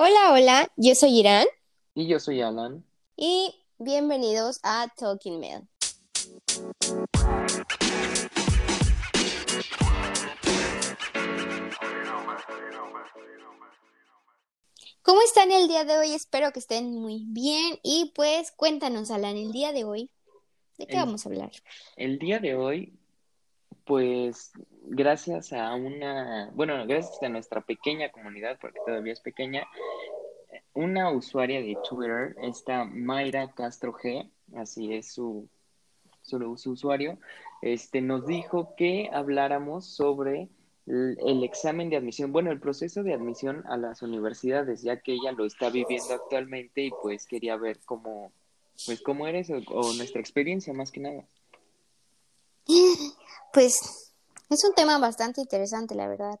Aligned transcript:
Hola, 0.00 0.32
hola, 0.32 0.68
yo 0.76 0.94
soy 0.94 1.18
Irán 1.18 1.46
Y 1.94 2.06
yo 2.06 2.20
soy 2.20 2.40
Alan. 2.40 2.84
y 3.16 3.52
bienvenidos 3.78 4.60
a 4.62 4.86
Talking 4.96 5.40
Mail. 5.40 5.68
¿Cómo 15.02 15.20
están 15.22 15.50
el 15.52 15.68
día 15.68 15.84
de 15.84 15.96
hoy? 15.98 16.12
Espero 16.12 16.52
que 16.52 16.58
estén 16.58 16.94
muy 17.00 17.24
bien 17.28 17.78
y 17.82 18.12
pues 18.14 18.52
cuéntanos, 18.52 19.10
Alan, 19.10 19.36
el 19.36 19.52
día 19.52 19.72
de 19.72 19.84
hoy, 19.84 20.10
¿de 20.76 20.86
qué 20.86 20.94
El- 20.94 21.00
vamos 21.00 21.24
a 21.24 21.28
hablar? 21.30 21.50
El 21.96 22.18
día 22.18 22.38
de 22.40 22.54
hoy, 22.54 22.92
pues 23.84 24.52
gracias 24.90 25.52
a 25.52 25.74
una, 25.74 26.50
bueno, 26.54 26.86
gracias 26.86 27.22
a 27.22 27.28
nuestra 27.28 27.60
pequeña 27.60 28.10
comunidad, 28.10 28.58
porque 28.60 28.80
todavía 28.84 29.12
es 29.12 29.20
pequeña, 29.20 29.66
una 30.74 31.10
usuaria 31.10 31.60
de 31.60 31.76
Twitter, 31.88 32.36
esta 32.42 32.84
Mayra 32.84 33.52
Castro 33.52 33.92
G, 33.92 34.30
así 34.56 34.94
es 34.94 35.12
su, 35.12 35.48
su, 36.22 36.56
su 36.56 36.70
usuario, 36.72 37.18
este, 37.62 38.00
nos 38.00 38.26
dijo 38.26 38.74
que 38.76 39.10
habláramos 39.12 39.86
sobre 39.86 40.48
el, 40.86 41.44
examen 41.44 41.90
de 41.90 41.96
admisión, 41.96 42.32
bueno, 42.32 42.50
el 42.50 42.60
proceso 42.60 43.02
de 43.02 43.12
admisión 43.12 43.64
a 43.66 43.76
las 43.76 44.02
universidades, 44.02 44.82
ya 44.82 45.00
que 45.00 45.12
ella 45.12 45.32
lo 45.32 45.44
está 45.44 45.68
viviendo 45.68 46.14
actualmente 46.14 46.82
y 46.82 46.90
pues 47.02 47.26
quería 47.26 47.56
ver 47.56 47.78
cómo, 47.84 48.32
pues 48.86 49.02
cómo 49.02 49.26
eres 49.26 49.50
o 49.50 49.92
nuestra 49.94 50.20
experiencia 50.20 50.72
más 50.72 50.90
que 50.90 51.00
nada. 51.00 51.24
Pues 53.52 54.07
es 54.50 54.64
un 54.64 54.74
tema 54.74 54.98
bastante 54.98 55.40
interesante, 55.40 55.94
la 55.94 56.08
verdad, 56.08 56.38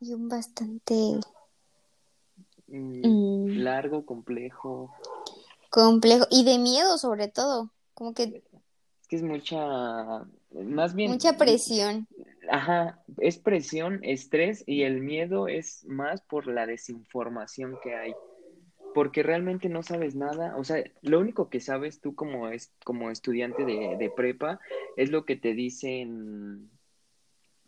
y 0.00 0.12
un 0.14 0.28
bastante 0.28 1.20
Mm, 2.68 3.08
mm, 3.08 3.58
largo, 3.58 4.04
complejo. 4.04 4.90
complejo 5.70 6.26
y 6.30 6.44
de 6.44 6.58
miedo 6.58 6.98
sobre 6.98 7.28
todo, 7.28 7.70
como 7.94 8.14
que 8.14 8.42
Es 9.02 9.08
que 9.08 9.16
es 9.16 9.22
mucha, 9.22 10.26
más 10.52 10.94
bien, 10.94 11.12
mucha 11.12 11.32
presión. 11.36 12.06
ajá, 12.50 13.02
es 13.18 13.38
presión, 13.38 14.00
estrés 14.02 14.64
y 14.66 14.82
el 14.82 15.00
miedo 15.00 15.48
es 15.48 15.84
más 15.86 16.20
por 16.22 16.46
la 16.46 16.66
desinformación 16.66 17.78
que 17.82 17.94
hay. 17.94 18.12
Porque 18.94 19.22
realmente 19.22 19.68
no 19.68 19.82
sabes 19.82 20.14
nada, 20.16 20.56
o 20.56 20.64
sea, 20.64 20.82
lo 21.02 21.20
único 21.20 21.50
que 21.50 21.60
sabes 21.60 22.00
tú 22.00 22.14
como 22.14 22.48
es 22.48 22.72
como 22.84 23.10
estudiante 23.10 23.64
de, 23.64 23.96
de 23.96 24.10
prepa 24.10 24.60
es 24.96 25.10
lo 25.10 25.24
que 25.24 25.36
te 25.36 25.52
dicen 25.54 26.70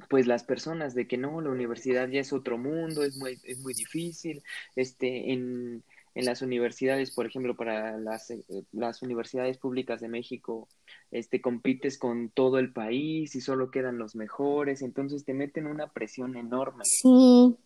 pues 0.09 0.27
las 0.27 0.45
personas 0.45 0.95
de 0.95 1.07
que 1.07 1.17
no, 1.17 1.41
la 1.41 1.51
universidad 1.51 2.09
ya 2.09 2.21
es 2.21 2.33
otro 2.33 2.59
mundo, 2.59 3.03
es 3.03 3.17
muy, 3.17 3.39
es 3.45 3.59
muy 3.61 3.75
difícil, 3.75 4.43
este, 4.77 5.33
en, 5.33 5.83
en 6.15 6.25
las 6.25 6.43
universidades, 6.43 7.13
por 7.13 7.27
ejemplo, 7.27 7.57
para 7.57 7.99
las, 7.99 8.31
eh, 8.31 8.43
las 8.73 9.03
universidades 9.03 9.59
públicas 9.59 10.01
de 10.01 10.09
México, 10.09 10.69
este, 11.11 11.41
compites 11.41 11.99
con 11.99 12.31
todo 12.31 12.59
el 12.59 12.73
país 12.73 13.35
y 13.35 13.41
solo 13.41 13.71
quedan 13.71 13.99
los 13.99 14.15
mejores, 14.15 14.83
entonces 14.83 15.25
te 15.25 15.35
meten 15.35 15.67
una 15.67 15.93
presión 15.93 16.37
enorme. 16.37 16.85
Sí. 16.85 17.57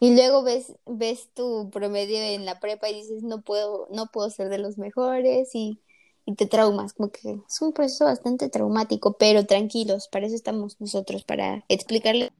Y 0.00 0.14
luego 0.14 0.44
ves, 0.44 0.74
ves 0.86 1.30
tu 1.34 1.70
promedio 1.70 2.18
en 2.18 2.44
la 2.44 2.60
prepa 2.60 2.88
y 2.88 2.94
dices, 2.94 3.22
no 3.22 3.42
puedo, 3.42 3.88
no 3.90 4.06
puedo 4.06 4.30
ser 4.30 4.48
de 4.48 4.58
los 4.58 4.78
mejores 4.78 5.50
y, 5.54 5.80
y 6.28 6.34
te 6.34 6.44
traumas, 6.44 6.92
como 6.92 7.10
que 7.10 7.40
es 7.48 7.62
un 7.62 7.72
proceso 7.72 8.04
bastante 8.04 8.50
traumático, 8.50 9.16
pero 9.16 9.46
tranquilos, 9.46 10.08
para 10.08 10.26
eso 10.26 10.34
estamos 10.34 10.78
nosotros, 10.78 11.24
para 11.24 11.64
explicarles 11.68 12.32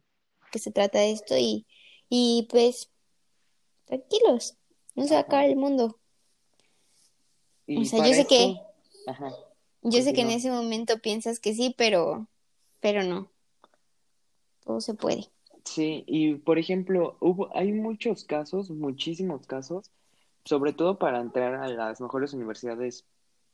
qué 0.53 0.59
se 0.59 0.71
trata 0.71 0.99
de 0.99 1.13
esto 1.13 1.39
y, 1.39 1.67
y 2.11 2.47
pues 2.51 2.91
tranquilos, 3.87 4.59
no 4.95 5.05
se 5.05 5.15
va 5.15 5.21
a 5.21 5.23
acabar 5.23 5.47
el 5.47 5.57
mundo. 5.57 5.99
O 7.67 7.85
sea, 7.87 8.07
yo 8.07 8.13
sé 8.13 8.27
que, 8.27 8.61
ajá, 9.07 9.33
yo 9.81 10.03
sé 10.03 10.13
que 10.13 10.21
en 10.21 10.33
ese 10.33 10.51
momento 10.51 10.99
piensas 10.99 11.41
que 11.41 11.55
sí, 11.55 11.75
pero, 11.79 12.29
pero 12.81 13.05
no, 13.05 13.31
todo 14.67 14.83
se 14.83 14.93
puede. 14.93 15.31
Sí, 15.65 16.05
y 16.07 16.35
por 16.35 16.59
ejemplo, 16.59 17.17
hubo, 17.21 17.49
hay 17.57 17.73
muchos 17.73 18.25
casos, 18.25 18.69
muchísimos 18.69 19.47
casos, 19.47 19.91
sobre 20.45 20.75
todo 20.75 20.99
para 20.99 21.23
entrar 21.23 21.55
a 21.55 21.69
las 21.69 22.03
mejores 22.03 22.35
universidades 22.35 23.07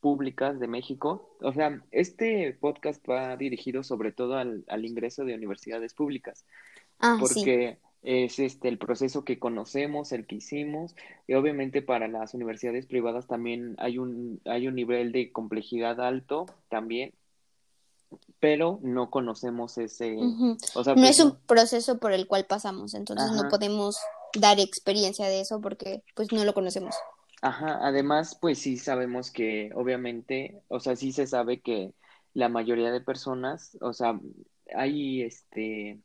públicas 0.05 0.59
de 0.59 0.67
México. 0.67 1.35
O 1.41 1.51
sea, 1.51 1.81
este 1.89 2.55
podcast 2.61 3.03
va 3.09 3.35
dirigido 3.37 3.81
sobre 3.81 4.11
todo 4.11 4.35
al, 4.37 4.63
al 4.67 4.85
ingreso 4.85 5.25
de 5.25 5.33
universidades 5.33 5.95
públicas, 5.95 6.45
Ah, 6.99 7.17
sí. 7.17 7.21
porque 7.21 7.77
es 8.03 8.37
este 8.37 8.67
el 8.67 8.77
proceso 8.77 9.25
que 9.25 9.39
conocemos, 9.39 10.11
el 10.11 10.27
que 10.27 10.35
hicimos, 10.35 10.95
y 11.25 11.33
obviamente 11.33 11.81
para 11.81 12.07
las 12.07 12.35
universidades 12.35 12.85
privadas 12.85 13.25
también 13.25 13.73
hay 13.79 13.97
un, 13.97 14.39
hay 14.45 14.67
un 14.67 14.75
nivel 14.75 15.11
de 15.11 15.31
complejidad 15.31 15.99
alto 15.99 16.45
también, 16.69 17.11
pero 18.39 18.79
no 18.83 19.09
conocemos 19.09 19.79
ese, 19.79 20.17
o 20.75 20.83
sea, 20.83 20.93
No 20.93 21.01
pues 21.01 21.17
es 21.17 21.25
un 21.25 21.35
proceso 21.47 21.97
por 21.97 22.11
el 22.11 22.27
cual 22.27 22.45
pasamos, 22.45 22.93
entonces 22.93 23.31
no 23.31 23.49
podemos 23.49 23.97
dar 24.39 24.59
experiencia 24.59 25.25
de 25.25 25.39
eso 25.39 25.59
porque 25.61 26.03
pues 26.13 26.31
no 26.31 26.45
lo 26.45 26.53
conocemos. 26.53 26.93
Ajá, 27.45 27.77
además, 27.87 28.35
pues 28.41 28.57
sí 28.59 28.77
sabemos 28.77 29.29
que 29.31 29.69
obviamente, 29.75 30.63
o 30.67 30.79
sea, 30.79 30.95
sí 30.95 31.11
se 31.11 31.27
sabe 31.27 31.61
que 31.61 31.93
la 32.33 32.49
mayoría 32.49 32.91
de 32.91 33.01
personas, 33.01 33.77
o 33.81 33.93
sea, 33.93 34.19
hay 34.75 35.21
este, 35.21 36.01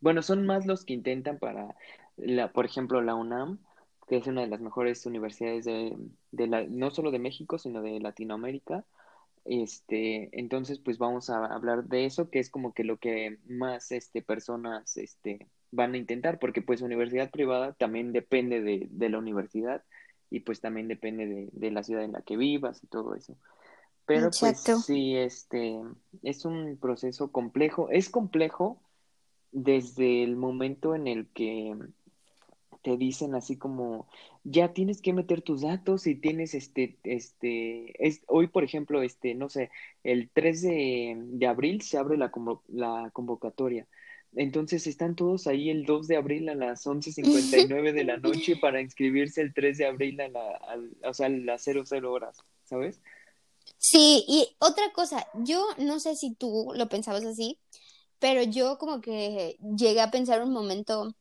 bueno, 0.00 0.22
son 0.22 0.46
más 0.46 0.66
los 0.66 0.84
que 0.84 0.94
intentan 0.94 1.38
para, 1.38 1.76
la, 2.16 2.52
por 2.52 2.66
ejemplo, 2.66 3.00
la 3.02 3.14
UNAM, 3.14 3.60
que 4.08 4.16
es 4.16 4.26
una 4.26 4.40
de 4.42 4.48
las 4.48 4.60
mejores 4.60 5.06
universidades 5.06 5.64
de, 5.64 5.96
de 6.32 6.46
la, 6.48 6.64
no 6.64 6.90
solo 6.90 7.10
de 7.12 7.20
México, 7.20 7.56
sino 7.58 7.82
de 7.82 8.00
Latinoamérica. 8.00 8.84
Este, 9.44 10.28
entonces, 10.38 10.78
pues 10.80 10.98
vamos 10.98 11.30
a 11.30 11.46
hablar 11.46 11.84
de 11.84 12.04
eso, 12.06 12.30
que 12.30 12.38
es 12.40 12.50
como 12.50 12.74
que 12.74 12.84
lo 12.84 12.98
que 12.98 13.38
más, 13.46 13.90
este, 13.92 14.22
personas, 14.22 14.96
este, 14.96 15.48
van 15.70 15.94
a 15.94 15.98
intentar, 15.98 16.38
porque 16.38 16.62
pues 16.62 16.82
universidad 16.82 17.30
privada 17.30 17.72
también 17.74 18.12
depende 18.12 18.60
de, 18.62 18.86
de 18.90 19.08
la 19.08 19.18
universidad 19.18 19.82
y 20.30 20.40
pues 20.40 20.60
también 20.60 20.88
depende 20.88 21.26
de, 21.26 21.48
de 21.52 21.70
la 21.70 21.82
ciudad 21.82 22.04
en 22.04 22.12
la 22.12 22.22
que 22.22 22.36
vivas 22.36 22.82
y 22.84 22.86
todo 22.86 23.14
eso. 23.14 23.36
Pero 24.06 24.30
pues 24.38 24.58
sí, 24.60 25.16
este, 25.16 25.80
es 26.22 26.44
un 26.44 26.78
proceso 26.80 27.32
complejo. 27.32 27.88
Es 27.90 28.10
complejo 28.10 28.80
desde 29.52 30.24
el 30.24 30.36
momento 30.36 30.94
en 30.94 31.06
el 31.08 31.28
que 31.28 31.76
te 32.82 32.96
dicen 32.96 33.34
así 33.34 33.56
como 33.56 34.08
ya 34.42 34.72
tienes 34.72 35.02
que 35.02 35.12
meter 35.12 35.42
tus 35.42 35.60
datos 35.62 36.06
y 36.06 36.14
tienes 36.14 36.54
este, 36.54 36.96
este, 37.04 38.06
es, 38.06 38.22
hoy 38.26 38.46
por 38.46 38.64
ejemplo, 38.64 39.02
este, 39.02 39.34
no 39.34 39.48
sé, 39.50 39.70
el 40.02 40.30
3 40.32 40.62
de, 40.62 41.14
de 41.18 41.46
abril 41.46 41.82
se 41.82 41.98
abre 41.98 42.16
la, 42.16 42.32
convo- 42.32 42.62
la 42.68 43.10
convocatoria. 43.12 43.86
Entonces 44.34 44.86
están 44.86 45.16
todos 45.16 45.46
ahí 45.46 45.70
el 45.70 45.84
2 45.84 46.06
de 46.08 46.16
abril 46.16 46.48
a 46.48 46.54
las 46.54 46.86
11:59 46.86 47.92
de 47.92 48.04
la 48.04 48.16
noche 48.18 48.56
para 48.56 48.80
inscribirse 48.80 49.42
el 49.42 49.52
3 49.54 49.78
de 49.78 49.86
abril 49.86 50.20
a 50.20 50.28
la, 50.28 50.56
al- 50.68 50.96
o 51.04 51.12
sea, 51.14 51.26
a 51.26 51.30
las 51.30 51.62
00 51.64 52.12
horas, 52.12 52.38
¿sabes? 52.64 53.00
Sí, 53.78 54.24
y 54.28 54.56
otra 54.58 54.92
cosa, 54.92 55.26
yo 55.34 55.64
no 55.78 56.00
sé 56.00 56.16
si 56.16 56.34
tú 56.34 56.72
lo 56.74 56.88
pensabas 56.88 57.24
así, 57.24 57.58
pero 58.18 58.42
yo 58.42 58.78
como 58.78 59.00
que 59.00 59.58
llegué 59.76 60.00
a 60.00 60.10
pensar 60.10 60.42
un 60.42 60.52
momento 60.52 61.14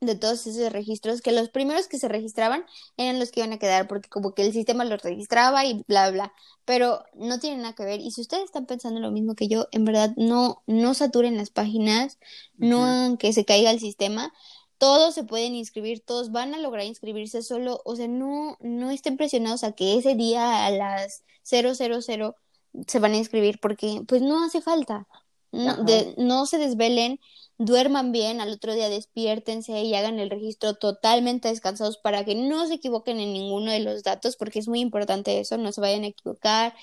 de 0.00 0.14
todos 0.14 0.46
esos 0.46 0.72
registros, 0.72 1.20
que 1.20 1.32
los 1.32 1.50
primeros 1.50 1.86
que 1.86 1.98
se 1.98 2.08
registraban 2.08 2.64
eran 2.96 3.18
los 3.18 3.30
que 3.30 3.40
iban 3.40 3.52
a 3.52 3.58
quedar, 3.58 3.86
porque 3.86 4.08
como 4.08 4.34
que 4.34 4.46
el 4.46 4.52
sistema 4.52 4.84
los 4.84 5.02
registraba 5.02 5.64
y 5.66 5.84
bla, 5.88 6.10
bla, 6.10 6.32
pero 6.64 7.04
no 7.14 7.38
tienen 7.38 7.62
nada 7.62 7.74
que 7.74 7.84
ver. 7.84 8.00
Y 8.00 8.10
si 8.10 8.22
ustedes 8.22 8.44
están 8.44 8.66
pensando 8.66 9.00
lo 9.00 9.10
mismo 9.10 9.34
que 9.34 9.48
yo, 9.48 9.68
en 9.72 9.84
verdad 9.84 10.12
no, 10.16 10.62
no 10.66 10.94
saturen 10.94 11.36
las 11.36 11.50
páginas, 11.50 12.18
no 12.56 13.16
que 13.18 13.32
se 13.32 13.44
caiga 13.44 13.70
el 13.70 13.80
sistema. 13.80 14.32
Todos 14.78 15.14
se 15.14 15.24
pueden 15.24 15.54
inscribir, 15.54 16.00
todos 16.00 16.32
van 16.32 16.54
a 16.54 16.58
lograr 16.58 16.86
inscribirse 16.86 17.42
solo, 17.42 17.82
o 17.84 17.96
sea, 17.96 18.08
no, 18.08 18.56
no 18.60 18.90
estén 18.90 19.18
presionados 19.18 19.62
a 19.62 19.72
que 19.72 19.98
ese 19.98 20.14
día 20.14 20.64
a 20.64 20.70
las 20.70 21.24
000 21.42 21.74
se 21.74 22.98
van 22.98 23.12
a 23.12 23.16
inscribir, 23.16 23.60
porque 23.60 24.02
pues 24.06 24.22
no 24.22 24.42
hace 24.42 24.62
falta. 24.62 25.06
No, 25.52 25.72
Ajá. 25.72 25.82
de, 25.82 26.14
no 26.16 26.46
se 26.46 26.58
desvelen, 26.58 27.20
duerman 27.60 28.10
bien, 28.10 28.40
al 28.40 28.50
otro 28.52 28.74
día 28.74 28.88
despiértense 28.88 29.82
y 29.82 29.94
hagan 29.94 30.18
el 30.18 30.30
registro 30.30 30.74
totalmente 30.76 31.48
descansados 31.48 31.98
para 31.98 32.24
que 32.24 32.34
no 32.34 32.66
se 32.66 32.74
equivoquen 32.74 33.20
en 33.20 33.34
ninguno 33.34 33.70
de 33.70 33.80
los 33.80 34.02
datos, 34.02 34.36
porque 34.36 34.58
es 34.60 34.66
muy 34.68 34.80
importante 34.80 35.38
eso, 35.40 35.58
no 35.58 35.70
se 35.70 35.82
vayan 35.82 36.04
a 36.04 36.06
equivocar. 36.08 36.74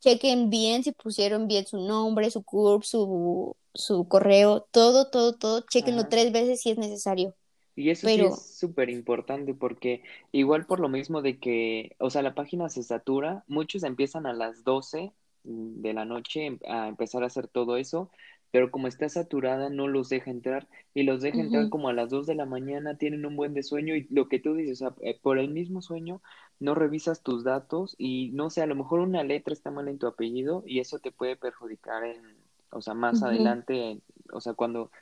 Chequen 0.00 0.50
bien 0.50 0.82
si 0.84 0.92
pusieron 0.92 1.46
bien 1.48 1.66
su 1.66 1.78
nombre, 1.78 2.30
su 2.30 2.42
CURP, 2.42 2.84
su, 2.84 3.56
su 3.74 4.08
correo, 4.08 4.66
todo, 4.70 5.10
todo, 5.10 5.34
todo. 5.34 5.62
Chequenlo 5.70 6.02
Ajá. 6.02 6.08
tres 6.08 6.32
veces 6.32 6.60
si 6.62 6.70
es 6.70 6.78
necesario. 6.78 7.34
Y 7.76 7.90
eso 7.90 8.08
sí 8.08 8.14
Pero, 8.16 8.28
es 8.28 8.58
súper 8.58 8.88
importante 8.88 9.52
porque 9.52 10.02
igual 10.32 10.64
por 10.66 10.80
lo 10.80 10.88
mismo 10.88 11.22
de 11.22 11.38
que, 11.38 11.96
o 11.98 12.08
sea, 12.08 12.22
la 12.22 12.34
página 12.34 12.68
se 12.70 12.82
satura, 12.82 13.44
muchos 13.48 13.82
empiezan 13.82 14.26
a 14.26 14.32
las 14.32 14.64
12 14.64 15.12
de 15.44 15.92
la 15.92 16.04
noche 16.06 16.58
a 16.66 16.88
empezar 16.88 17.22
a 17.22 17.26
hacer 17.26 17.48
todo 17.48 17.76
eso, 17.76 18.10
pero 18.54 18.70
como 18.70 18.86
está 18.86 19.08
saturada 19.08 19.68
no 19.68 19.88
los 19.88 20.08
deja 20.08 20.30
entrar 20.30 20.68
y 20.94 21.02
los 21.02 21.20
deja 21.20 21.42
entrar 21.42 21.68
como 21.68 21.88
a 21.88 21.92
las 21.92 22.08
2 22.10 22.24
de 22.28 22.36
la 22.36 22.46
mañana, 22.46 22.96
tienen 22.96 23.26
un 23.26 23.34
buen 23.34 23.52
de 23.52 23.64
sueño 23.64 23.96
y 23.96 24.06
lo 24.10 24.28
que 24.28 24.38
tú 24.38 24.54
dices, 24.54 24.80
o 24.80 24.90
sea, 24.90 24.94
eh, 25.02 25.18
por 25.20 25.38
el 25.38 25.50
mismo 25.50 25.82
sueño 25.82 26.22
no 26.60 26.76
revisas 26.76 27.24
tus 27.24 27.42
datos 27.42 27.96
y 27.98 28.30
no 28.30 28.50
sé, 28.50 28.62
a 28.62 28.66
lo 28.66 28.76
mejor 28.76 29.00
una 29.00 29.24
letra 29.24 29.52
está 29.52 29.72
mal 29.72 29.88
en 29.88 29.98
tu 29.98 30.06
apellido 30.06 30.62
y 30.68 30.78
eso 30.78 31.00
te 31.00 31.10
puede 31.10 31.34
perjudicar 31.34 32.04
en, 32.04 32.22
o 32.70 32.80
sea, 32.80 32.94
más 32.94 33.24
adelante, 33.24 34.00
o 34.32 34.40
sea, 34.40 34.54
cuando, 34.54 34.92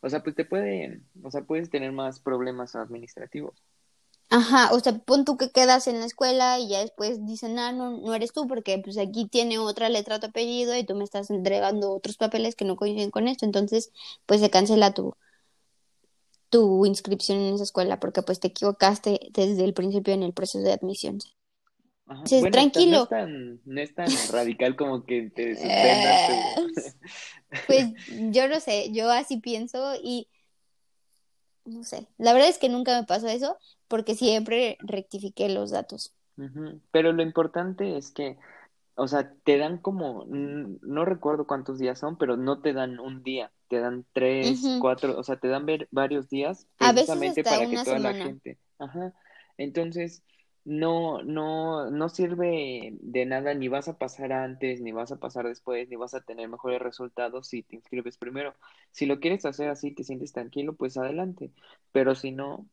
o 0.00 0.08
sea, 0.08 0.22
pues 0.22 0.34
te 0.34 0.46
puede, 0.46 1.02
o 1.22 1.30
sea, 1.30 1.42
puedes 1.42 1.68
tener 1.68 1.92
más 1.92 2.18
problemas 2.18 2.76
administrativos. 2.76 3.62
Ajá, 4.34 4.72
o 4.72 4.80
sea, 4.80 4.98
pon 4.98 5.26
tú 5.26 5.36
que 5.36 5.50
quedas 5.50 5.86
en 5.88 6.00
la 6.00 6.06
escuela 6.06 6.58
y 6.58 6.70
ya 6.70 6.80
después 6.80 7.26
dicen, 7.26 7.58
ah, 7.58 7.70
no, 7.70 7.98
no 7.98 8.14
eres 8.14 8.32
tú 8.32 8.48
porque 8.48 8.78
pues 8.78 8.96
aquí 8.96 9.28
tiene 9.28 9.58
otra 9.58 9.90
letra 9.90 10.20
tu 10.20 10.28
apellido 10.28 10.74
y 10.74 10.84
tú 10.84 10.94
me 10.94 11.04
estás 11.04 11.28
entregando 11.28 11.92
otros 11.92 12.16
papeles 12.16 12.56
que 12.56 12.64
no 12.64 12.76
coinciden 12.76 13.10
con 13.10 13.28
esto, 13.28 13.44
entonces 13.44 13.92
pues 14.24 14.40
se 14.40 14.48
cancela 14.48 14.94
tu, 14.94 15.14
tu 16.48 16.86
inscripción 16.86 17.40
en 17.40 17.54
esa 17.56 17.64
escuela 17.64 18.00
porque 18.00 18.22
pues 18.22 18.40
te 18.40 18.48
equivocaste 18.48 19.20
desde 19.32 19.64
el 19.64 19.74
principio 19.74 20.14
en 20.14 20.22
el 20.22 20.32
proceso 20.32 20.64
de 20.64 20.72
admisión. 20.72 21.18
Ajá. 22.06 22.24
tranquilo. 22.50 23.06
No 23.66 23.80
es, 23.82 23.94
tan, 23.94 24.06
radical 24.32 24.76
como 24.76 25.04
que 25.04 25.28
te 25.28 25.56
suspendas. 25.56 26.96
pues 27.66 27.88
yo 28.30 28.48
no 28.48 28.60
sé, 28.60 28.92
yo 28.92 29.10
así 29.10 29.40
pienso 29.40 29.94
y 30.02 30.26
no 31.66 31.84
sé, 31.84 32.08
la 32.16 32.32
verdad 32.32 32.48
es 32.48 32.56
que 32.56 32.70
nunca 32.70 32.98
me 32.98 33.06
pasó 33.06 33.28
eso 33.28 33.58
porque 33.92 34.14
siempre 34.14 34.78
rectifiqué 34.80 35.50
los 35.50 35.70
datos. 35.70 36.14
Pero 36.92 37.12
lo 37.12 37.22
importante 37.22 37.98
es 37.98 38.10
que, 38.10 38.38
o 38.94 39.06
sea, 39.06 39.34
te 39.44 39.58
dan 39.58 39.76
como, 39.76 40.24
no 40.24 41.04
recuerdo 41.04 41.46
cuántos 41.46 41.78
días 41.78 41.98
son, 41.98 42.16
pero 42.16 42.38
no 42.38 42.62
te 42.62 42.72
dan 42.72 42.98
un 42.98 43.22
día, 43.22 43.52
te 43.68 43.80
dan 43.80 44.06
tres, 44.14 44.62
cuatro, 44.80 45.18
o 45.18 45.22
sea, 45.22 45.36
te 45.36 45.48
dan 45.48 45.66
ver 45.66 45.88
varios 45.90 46.30
días 46.30 46.66
precisamente 46.78 47.44
para 47.44 47.68
que 47.68 47.84
toda 47.84 47.98
la 47.98 48.14
gente. 48.14 48.56
Ajá. 48.78 49.12
Entonces, 49.58 50.22
no, 50.64 51.22
no, 51.22 51.90
no 51.90 52.08
sirve 52.08 52.96
de 52.98 53.26
nada, 53.26 53.52
ni 53.52 53.68
vas 53.68 53.88
a 53.88 53.98
pasar 53.98 54.32
antes, 54.32 54.80
ni 54.80 54.90
vas 54.92 55.12
a 55.12 55.18
pasar 55.18 55.46
después, 55.46 55.90
ni 55.90 55.96
vas 55.96 56.14
a 56.14 56.22
tener 56.22 56.48
mejores 56.48 56.80
resultados 56.80 57.46
si 57.46 57.62
te 57.62 57.76
inscribes 57.76 58.16
primero. 58.16 58.54
Si 58.90 59.04
lo 59.04 59.20
quieres 59.20 59.44
hacer 59.44 59.68
así, 59.68 59.90
te 59.90 60.02
sientes 60.02 60.32
tranquilo, 60.32 60.72
pues 60.72 60.96
adelante. 60.96 61.50
Pero 61.92 62.14
si 62.14 62.30
no, 62.32 62.66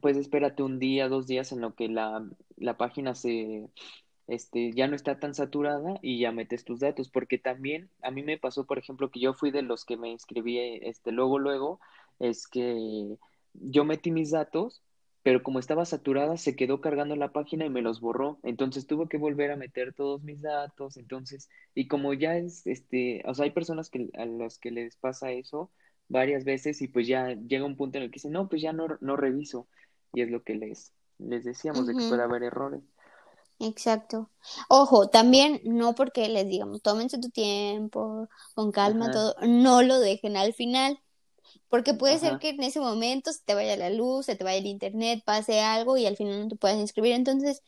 pues 0.00 0.16
espérate 0.16 0.62
un 0.62 0.78
día, 0.78 1.08
dos 1.08 1.26
días 1.26 1.52
en 1.52 1.60
lo 1.60 1.74
que 1.74 1.88
la, 1.88 2.26
la 2.56 2.76
página 2.76 3.14
se, 3.14 3.68
este, 4.26 4.72
ya 4.72 4.88
no 4.88 4.96
está 4.96 5.18
tan 5.18 5.34
saturada 5.34 5.98
y 6.02 6.20
ya 6.20 6.32
metes 6.32 6.64
tus 6.64 6.80
datos, 6.80 7.10
porque 7.10 7.38
también 7.38 7.90
a 8.02 8.10
mí 8.10 8.22
me 8.22 8.38
pasó, 8.38 8.66
por 8.66 8.78
ejemplo, 8.78 9.10
que 9.10 9.20
yo 9.20 9.34
fui 9.34 9.50
de 9.50 9.62
los 9.62 9.84
que 9.84 9.96
me 9.96 10.10
inscribí, 10.10 10.58
este, 10.82 11.12
luego, 11.12 11.38
luego, 11.38 11.80
es 12.18 12.48
que 12.48 13.16
yo 13.54 13.84
metí 13.84 14.10
mis 14.10 14.30
datos 14.30 14.82
pero 15.28 15.42
como 15.42 15.58
estaba 15.58 15.84
saturada 15.84 16.38
se 16.38 16.56
quedó 16.56 16.80
cargando 16.80 17.14
la 17.14 17.32
página 17.32 17.66
y 17.66 17.68
me 17.68 17.82
los 17.82 18.00
borró, 18.00 18.38
entonces 18.44 18.86
tuve 18.86 19.08
que 19.08 19.18
volver 19.18 19.50
a 19.50 19.56
meter 19.56 19.92
todos 19.92 20.22
mis 20.22 20.40
datos, 20.40 20.96
entonces, 20.96 21.50
y 21.74 21.86
como 21.86 22.14
ya 22.14 22.38
es, 22.38 22.66
este, 22.66 23.22
o 23.26 23.34
sea, 23.34 23.44
hay 23.44 23.50
personas 23.50 23.90
que, 23.90 24.08
a 24.14 24.24
las 24.24 24.58
que 24.58 24.70
les 24.70 24.96
pasa 24.96 25.30
eso 25.32 25.70
varias 26.08 26.44
veces 26.44 26.80
y 26.82 26.88
pues 26.88 27.06
ya 27.06 27.34
llega 27.34 27.64
un 27.64 27.76
punto 27.76 27.98
en 27.98 28.04
el 28.04 28.10
que 28.10 28.16
dicen, 28.16 28.32
no, 28.32 28.48
pues 28.48 28.62
ya 28.62 28.72
no, 28.72 28.86
no 29.00 29.16
reviso, 29.16 29.68
y 30.12 30.22
es 30.22 30.30
lo 30.30 30.42
que 30.42 30.54
les, 30.54 30.92
les 31.18 31.44
decíamos, 31.44 31.86
de 31.86 31.94
que 31.94 32.08
puede 32.08 32.22
haber 32.22 32.42
errores. 32.42 32.82
Exacto. 33.60 34.30
Ojo, 34.68 35.08
también 35.08 35.60
no 35.64 35.94
porque 35.94 36.28
les 36.28 36.48
digamos, 36.48 36.80
tómense 36.80 37.18
tu 37.18 37.30
tiempo, 37.30 38.28
con 38.54 38.70
calma, 38.70 39.10
todo, 39.10 39.34
no 39.42 39.82
lo 39.82 39.98
dejen 39.98 40.36
al 40.36 40.54
final. 40.54 41.00
Porque 41.68 41.94
puede 41.94 42.18
ser 42.18 42.38
que 42.38 42.50
en 42.50 42.62
ese 42.62 42.80
momento 42.80 43.32
se 43.32 43.42
te 43.44 43.54
vaya 43.54 43.76
la 43.76 43.90
luz, 43.90 44.26
se 44.26 44.36
te 44.36 44.44
vaya 44.44 44.58
el 44.58 44.66
internet, 44.66 45.22
pase 45.24 45.60
algo 45.60 45.96
y 45.96 46.06
al 46.06 46.16
final 46.16 46.40
no 46.40 46.48
te 46.48 46.56
puedas 46.56 46.78
inscribir. 46.78 47.12
Entonces, 47.12 47.62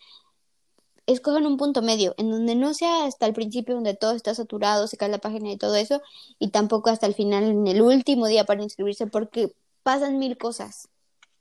escojan 1.07 1.47
un 1.47 1.57
punto 1.57 1.83
medio, 1.83 2.15
en 2.19 2.31
donde 2.31 2.55
no 2.55 2.75
sea 2.75 3.05
hasta 3.05 3.27
el 3.27 3.33
principio 3.33 3.75
donde 3.75 3.95
todo 3.95 4.13
está 4.13 4.35
saturado, 4.35 4.87
se 4.87 4.97
cae 4.97 5.09
la 5.09 5.19
página 5.19 5.51
y 5.51 5.57
todo 5.57 5.77
eso, 5.77 6.01
y 6.39 6.49
tampoco 6.49 6.91
hasta 6.91 7.07
el 7.07 7.15
final, 7.15 7.45
en 7.45 7.67
el 7.67 7.83
último 7.83 8.27
día 8.27 8.45
para 8.45 8.63
inscribirse, 8.63 9.07
porque 9.07 9.55
pasan 9.83 10.19
mil 10.19 10.39
cosas. 10.39 10.89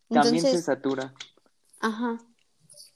También 0.10 0.42
se 0.42 0.62
satura. 0.62 1.14
Ajá. 1.80 2.20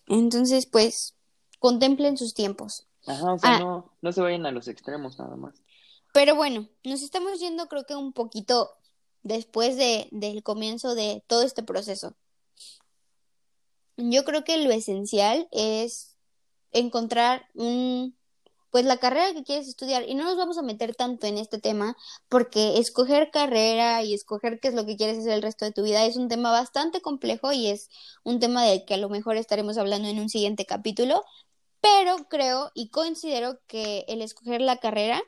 Entonces, 0.08 0.66
pues, 0.66 1.16
contemplen 1.60 2.18
sus 2.18 2.34
tiempos. 2.34 2.88
Ajá, 3.06 3.34
o 3.34 3.38
sea, 3.38 3.56
ah. 3.56 3.60
no, 3.60 3.94
no 4.02 4.12
se 4.12 4.22
vayan 4.22 4.46
a 4.46 4.52
los 4.52 4.68
extremos 4.68 5.20
nada 5.20 5.36
más. 5.36 5.56
Pero 6.14 6.36
bueno, 6.36 6.68
nos 6.84 7.02
estamos 7.02 7.40
yendo 7.40 7.68
creo 7.68 7.86
que 7.86 7.96
un 7.96 8.14
poquito 8.14 8.70
después 9.24 9.78
de, 9.78 10.08
del 10.12 10.44
comienzo 10.44 10.96
de 10.96 11.24
todo 11.28 11.42
este 11.42 11.64
proceso. 11.64 12.14
Yo 13.98 14.24
creo 14.24 14.44
que 14.44 14.58
lo 14.58 14.72
esencial 14.72 15.48
es 15.52 16.13
encontrar 16.74 17.48
un, 17.54 18.16
pues 18.74 18.86
la 18.86 18.98
carrera 18.98 19.34
que 19.34 19.44
quieres 19.44 19.68
estudiar. 19.68 20.04
Y 20.10 20.16
no 20.16 20.24
nos 20.24 20.36
vamos 20.36 20.58
a 20.58 20.64
meter 20.64 20.96
tanto 20.96 21.28
en 21.28 21.38
este 21.38 21.60
tema 21.60 21.96
porque 22.28 22.80
escoger 22.80 23.30
carrera 23.32 24.02
y 24.02 24.16
escoger 24.16 24.60
qué 24.60 24.70
es 24.70 24.74
lo 24.74 24.86
que 24.86 24.98
quieres 24.98 25.20
hacer 25.20 25.34
el 25.34 25.44
resto 25.44 25.64
de 25.66 25.72
tu 25.72 25.84
vida 25.84 26.06
es 26.06 26.18
un 26.18 26.28
tema 26.28 26.52
bastante 26.52 27.00
complejo 27.00 27.54
y 27.54 27.68
es 27.68 27.90
un 28.24 28.40
tema 28.40 28.66
del 28.66 28.84
que 28.86 28.96
a 28.96 28.98
lo 28.98 29.10
mejor 29.10 29.38
estaremos 29.38 29.78
hablando 29.78 30.08
en 30.08 30.20
un 30.20 30.28
siguiente 30.28 30.66
capítulo, 30.66 31.24
pero 31.82 32.16
creo 32.30 32.72
y 32.74 32.90
considero 32.90 33.60
que 33.68 34.06
el 34.08 34.24
escoger 34.24 34.60
la 34.62 34.78
carrera 34.78 35.22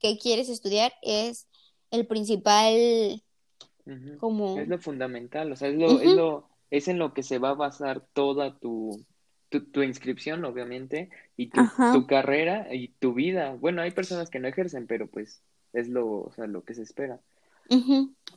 que 0.00 0.18
quieres 0.18 0.48
estudiar 0.48 0.92
es 1.02 1.46
el 1.92 2.08
principal 2.08 3.22
como 4.18 4.58
es 4.58 4.68
lo 4.68 4.78
fundamental, 4.78 5.52
o 5.52 5.56
sea, 5.56 5.68
es 5.68 5.76
lo, 5.76 6.00
es 6.00 6.12
lo, 6.12 6.48
es 6.70 6.88
en 6.88 6.98
lo 6.98 7.12
que 7.14 7.22
se 7.22 7.38
va 7.38 7.50
a 7.50 7.54
basar 7.54 8.04
toda 8.12 8.58
tu, 8.58 9.04
tu, 9.50 9.82
inscripción, 9.82 10.44
obviamente, 10.44 11.10
y 11.36 11.50
tu, 11.50 11.60
tu, 11.92 12.06
carrera 12.06 12.72
y 12.72 12.88
tu 12.88 13.14
vida. 13.14 13.56
Bueno, 13.58 13.82
hay 13.82 13.90
personas 13.90 14.30
que 14.30 14.38
no 14.38 14.48
ejercen, 14.48 14.86
pero 14.86 15.08
pues 15.08 15.42
es 15.72 15.88
lo, 15.88 16.22
o 16.22 16.32
sea, 16.34 16.46
lo 16.46 16.64
que 16.64 16.74
se 16.74 16.82
espera. 16.82 17.20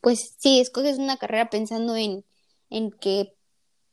Pues 0.02 0.36
sí, 0.38 0.60
escoges 0.60 1.00
una 1.00 1.18
carrera 1.18 1.50
pensando 1.50 1.96
en, 1.96 2.24
en 2.70 2.92
que, 2.92 3.34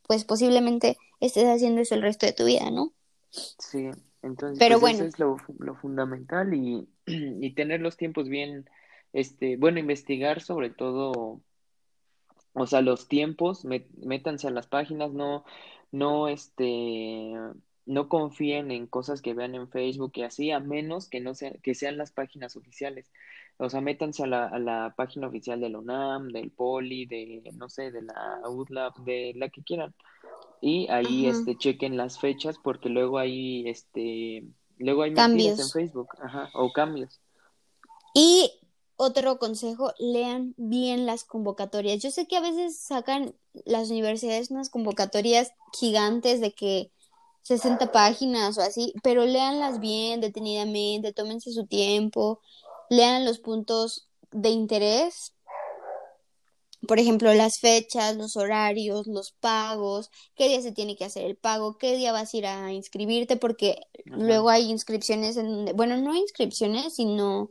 pues 0.06 0.24
posiblemente 0.24 0.98
estés 1.20 1.44
haciendo 1.44 1.80
eso 1.80 1.94
el 1.94 2.02
resto 2.02 2.26
de 2.26 2.32
tu 2.32 2.44
vida, 2.44 2.70
¿no? 2.70 2.92
Sí, 3.30 3.90
entonces 4.22 4.58
pero 4.58 4.80
pues, 4.80 4.96
bueno. 4.96 4.98
eso 4.98 5.04
es 5.04 5.18
lo, 5.18 5.36
lo 5.58 5.74
fundamental 5.76 6.52
y, 6.52 6.88
y 7.06 7.54
tener 7.54 7.80
los 7.80 7.96
tiempos 7.96 8.28
bien 8.28 8.68
este, 9.12 9.56
bueno, 9.56 9.78
investigar 9.78 10.40
sobre 10.40 10.70
todo, 10.70 11.40
o 12.52 12.66
sea, 12.66 12.80
los 12.80 13.08
tiempos, 13.08 13.64
métanse 13.64 14.48
a 14.48 14.50
las 14.50 14.66
páginas, 14.66 15.12
no, 15.12 15.44
no, 15.92 16.28
este, 16.28 17.32
no 17.86 18.08
confíen 18.08 18.70
en 18.70 18.86
cosas 18.86 19.22
que 19.22 19.34
vean 19.34 19.54
en 19.54 19.68
Facebook 19.68 20.12
y 20.14 20.22
así, 20.22 20.50
a 20.50 20.60
menos 20.60 21.08
que 21.08 21.20
no 21.20 21.34
sean, 21.34 21.54
que 21.62 21.74
sean 21.74 21.96
las 21.96 22.12
páginas 22.12 22.56
oficiales. 22.56 23.10
O 23.56 23.68
sea, 23.68 23.80
métanse 23.80 24.22
a 24.22 24.26
la, 24.26 24.46
a 24.46 24.58
la 24.58 24.94
página 24.96 25.26
oficial 25.26 25.60
de 25.60 25.68
la 25.68 25.80
UNAM, 25.80 26.28
del 26.28 26.50
Poli, 26.50 27.04
de, 27.04 27.42
no 27.56 27.68
sé, 27.68 27.90
de 27.90 28.02
la 28.02 28.40
UDLAP, 28.48 28.96
de 28.98 29.32
la 29.36 29.50
que 29.50 29.62
quieran. 29.62 29.94
Y 30.62 30.88
ahí, 30.88 31.26
este, 31.26 31.56
chequen 31.56 31.96
las 31.96 32.18
fechas 32.18 32.56
porque 32.62 32.88
luego 32.88 33.18
hay, 33.18 33.68
este, 33.68 34.44
luego 34.78 35.02
hay 35.02 35.12
cambios 35.12 35.58
en 35.58 35.68
Facebook, 35.68 36.08
ajá, 36.22 36.48
o 36.54 36.72
cambios. 36.72 37.20
Y 38.14 38.50
otro 39.00 39.38
consejo, 39.38 39.94
lean 39.98 40.52
bien 40.58 41.06
las 41.06 41.24
convocatorias. 41.24 42.02
Yo 42.02 42.10
sé 42.10 42.26
que 42.26 42.36
a 42.36 42.42
veces 42.42 42.78
sacan 42.78 43.34
las 43.64 43.90
universidades 43.90 44.50
unas 44.50 44.68
convocatorias 44.68 45.52
gigantes 45.72 46.42
de 46.42 46.52
que 46.52 46.92
60 47.40 47.92
páginas 47.92 48.58
o 48.58 48.60
así, 48.60 48.92
pero 49.02 49.24
leanlas 49.24 49.80
bien, 49.80 50.20
detenidamente, 50.20 51.14
tómense 51.14 51.50
su 51.50 51.66
tiempo, 51.66 52.40
lean 52.90 53.24
los 53.24 53.38
puntos 53.38 54.06
de 54.32 54.50
interés. 54.50 55.32
Por 56.86 56.98
ejemplo, 56.98 57.32
las 57.32 57.58
fechas, 57.58 58.18
los 58.18 58.36
horarios, 58.36 59.06
los 59.06 59.32
pagos, 59.32 60.10
qué 60.34 60.48
día 60.48 60.60
se 60.60 60.72
tiene 60.72 60.94
que 60.94 61.06
hacer 61.06 61.24
el 61.24 61.36
pago, 61.36 61.78
qué 61.78 61.96
día 61.96 62.12
vas 62.12 62.34
a 62.34 62.36
ir 62.36 62.46
a 62.46 62.70
inscribirte, 62.70 63.36
porque 63.36 63.86
luego 64.04 64.50
hay 64.50 64.70
inscripciones 64.70 65.38
en 65.38 65.46
donde, 65.50 65.72
bueno, 65.72 65.96
no 65.96 66.14
inscripciones, 66.14 66.96
sino 66.96 67.50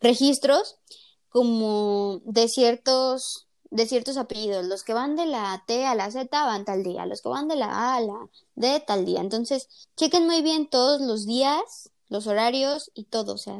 registros 0.00 0.76
como 1.28 2.20
de 2.24 2.48
ciertos 2.48 3.48
de 3.70 3.86
ciertos 3.86 4.16
apellidos, 4.16 4.64
los 4.64 4.82
que 4.82 4.94
van 4.94 5.14
de 5.14 5.26
la 5.26 5.62
T 5.66 5.84
a 5.84 5.94
la 5.94 6.10
Z 6.10 6.28
van 6.30 6.64
tal 6.64 6.82
día, 6.82 7.04
los 7.04 7.20
que 7.20 7.28
van 7.28 7.48
de 7.48 7.56
la 7.56 7.66
A 7.66 7.96
a 7.96 8.00
la 8.00 8.28
D 8.54 8.80
tal 8.80 9.04
día. 9.04 9.20
Entonces, 9.20 9.68
chequen 9.96 10.26
muy 10.26 10.40
bien 10.40 10.70
todos 10.70 11.00
los 11.00 11.26
días, 11.26 11.90
los 12.08 12.26
horarios 12.26 12.90
y 12.94 13.04
todo, 13.04 13.34
o 13.34 13.38
sea, 13.38 13.58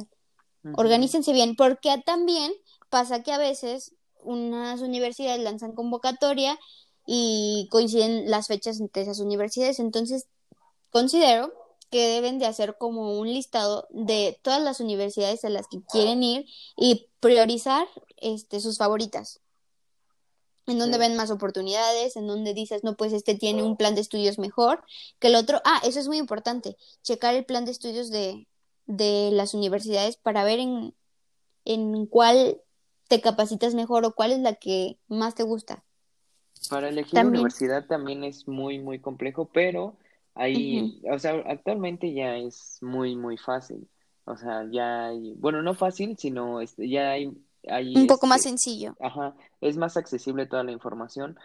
organícense 0.75 1.33
bien, 1.33 1.57
porque 1.57 2.03
también 2.05 2.53
pasa 2.89 3.23
que 3.23 3.33
a 3.33 3.39
veces 3.39 3.93
unas 4.23 4.81
universidades 4.81 5.43
lanzan 5.43 5.73
convocatoria 5.73 6.59
y 7.07 7.69
coinciden 7.71 8.31
las 8.31 8.47
fechas 8.47 8.81
entre 8.81 9.03
esas 9.03 9.21
universidades, 9.21 9.79
entonces 9.79 10.27
considero 10.91 11.53
que 11.91 12.09
deben 12.09 12.39
de 12.39 12.47
hacer 12.47 12.77
como 12.79 13.19
un 13.19 13.29
listado 13.29 13.87
de 13.91 14.39
todas 14.43 14.63
las 14.63 14.81
universidades 14.81 15.45
a 15.45 15.49
las 15.49 15.67
que 15.69 15.83
quieren 15.83 16.23
ir 16.23 16.47
y 16.77 17.09
priorizar 17.21 17.87
este, 18.17 18.61
sus 18.61 18.79
favoritas. 18.79 19.41
En 20.67 20.79
donde 20.79 20.99
ven 20.99 21.17
más 21.17 21.31
oportunidades, 21.31 22.17
en 22.17 22.27
donde 22.27 22.53
dices, 22.53 22.85
no, 22.85 22.95
pues 22.95 23.15
este 23.15 23.35
tiene 23.35 23.63
un 23.63 23.79
plan 23.79 23.95
de 23.95 24.03
estudios 24.03 24.39
mejor 24.39 24.85
que 25.19 25.29
el 25.29 25.35
otro. 25.35 25.63
Ah, 25.65 25.81
eso 25.83 25.99
es 25.99 26.09
muy 26.09 26.19
importante, 26.19 26.77
checar 27.03 27.35
el 27.35 27.47
plan 27.47 27.65
de 27.65 27.71
estudios 27.71 28.11
de, 28.11 28.47
de 28.85 29.31
las 29.33 29.55
universidades 29.55 30.17
para 30.17 30.45
ver 30.45 30.59
en, 30.59 30.95
en 31.65 32.07
cuál 32.07 32.61
te 33.09 33.23
capacitas 33.23 33.75
mejor 33.75 34.05
o 34.05 34.15
cuál 34.15 34.33
es 34.33 34.41
la 34.41 34.55
que 34.55 34.99
más 35.09 35.35
te 35.35 35.43
gusta. 35.43 35.85
Para 36.69 36.89
elegir 36.91 37.25
universidad 37.25 37.87
también 37.87 38.25
es 38.25 38.47
muy, 38.47 38.79
muy 38.79 38.99
complejo, 38.99 39.49
pero 39.53 39.97
ahí, 40.39 41.01
o 41.11 41.19
sea, 41.19 41.43
actualmente 41.47 42.13
ya 42.15 42.37
es 42.37 42.79
muy, 42.81 43.17
muy 43.17 43.37
fácil. 43.37 43.89
O 44.25 44.37
sea, 44.37 44.67
ya 44.71 45.07
hay, 45.07 45.35
bueno, 45.39 45.63
no 45.63 45.75
fácil, 45.75 46.17
sino 46.19 46.61
este, 46.61 46.89
ya 46.89 47.11
hay, 47.11 47.33
hay 47.69 47.97
un 47.97 48.07
poco 48.07 48.27
más 48.27 48.39
este, 48.39 48.51
sencillo. 48.51 48.95
Ajá, 49.01 49.35
es 49.61 49.77
más 49.77 49.97
accesible 49.97 50.47
toda 50.47 50.65
la 50.65 50.73
información, 50.73 51.39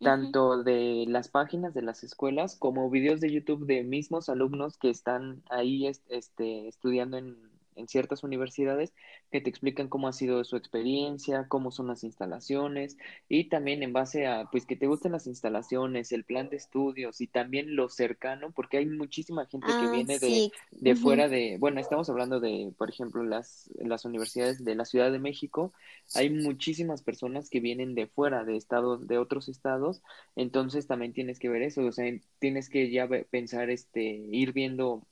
tanto 0.00 0.62
de 0.62 1.04
las 1.08 1.28
páginas 1.28 1.74
de 1.74 1.82
las 1.82 2.04
escuelas 2.04 2.56
como 2.56 2.88
videos 2.90 3.20
de 3.20 3.32
YouTube 3.32 3.66
de 3.66 3.82
mismos 3.82 4.28
alumnos 4.28 4.78
que 4.78 4.90
están 4.90 5.42
ahí 5.50 5.86
este, 6.08 6.68
estudiando 6.68 7.18
en 7.18 7.36
en 7.78 7.88
ciertas 7.88 8.22
universidades 8.24 8.92
que 9.30 9.40
te 9.40 9.50
explican 9.50 9.88
cómo 9.88 10.08
ha 10.08 10.12
sido 10.12 10.42
su 10.44 10.56
experiencia, 10.56 11.46
cómo 11.48 11.70
son 11.70 11.86
las 11.88 12.04
instalaciones 12.04 12.96
y 13.28 13.48
también 13.48 13.82
en 13.82 13.92
base 13.92 14.26
a 14.26 14.48
pues 14.50 14.66
que 14.66 14.76
te 14.76 14.86
gusten 14.86 15.12
las 15.12 15.26
instalaciones, 15.26 16.12
el 16.12 16.24
plan 16.24 16.48
de 16.48 16.56
estudios 16.56 17.20
y 17.20 17.26
también 17.26 17.76
lo 17.76 17.88
cercano, 17.88 18.52
porque 18.52 18.78
hay 18.78 18.86
muchísima 18.86 19.46
gente 19.46 19.66
que 19.66 19.72
ah, 19.72 19.90
viene 19.90 20.18
de, 20.18 20.50
de 20.70 20.96
fuera 20.96 21.28
de, 21.28 21.56
bueno, 21.58 21.80
estamos 21.80 22.08
hablando 22.10 22.40
de, 22.40 22.72
por 22.76 22.90
ejemplo, 22.90 23.22
las, 23.22 23.70
las 23.78 24.04
universidades 24.04 24.64
de 24.64 24.74
la 24.74 24.84
Ciudad 24.84 25.12
de 25.12 25.18
México, 25.18 25.72
hay 26.14 26.30
muchísimas 26.30 27.02
personas 27.02 27.50
que 27.50 27.60
vienen 27.60 27.94
de 27.94 28.06
fuera, 28.06 28.44
de 28.44 28.56
estados, 28.56 29.06
de 29.06 29.18
otros 29.18 29.48
estados, 29.48 30.02
entonces 30.36 30.86
también 30.86 31.12
tienes 31.12 31.38
que 31.38 31.48
ver 31.48 31.62
eso, 31.62 31.84
o 31.84 31.92
sea, 31.92 32.12
tienes 32.38 32.68
que 32.68 32.90
ya 32.90 33.08
pensar, 33.30 33.70
este, 33.70 34.00
ir 34.02 34.52
viendo 34.52 35.06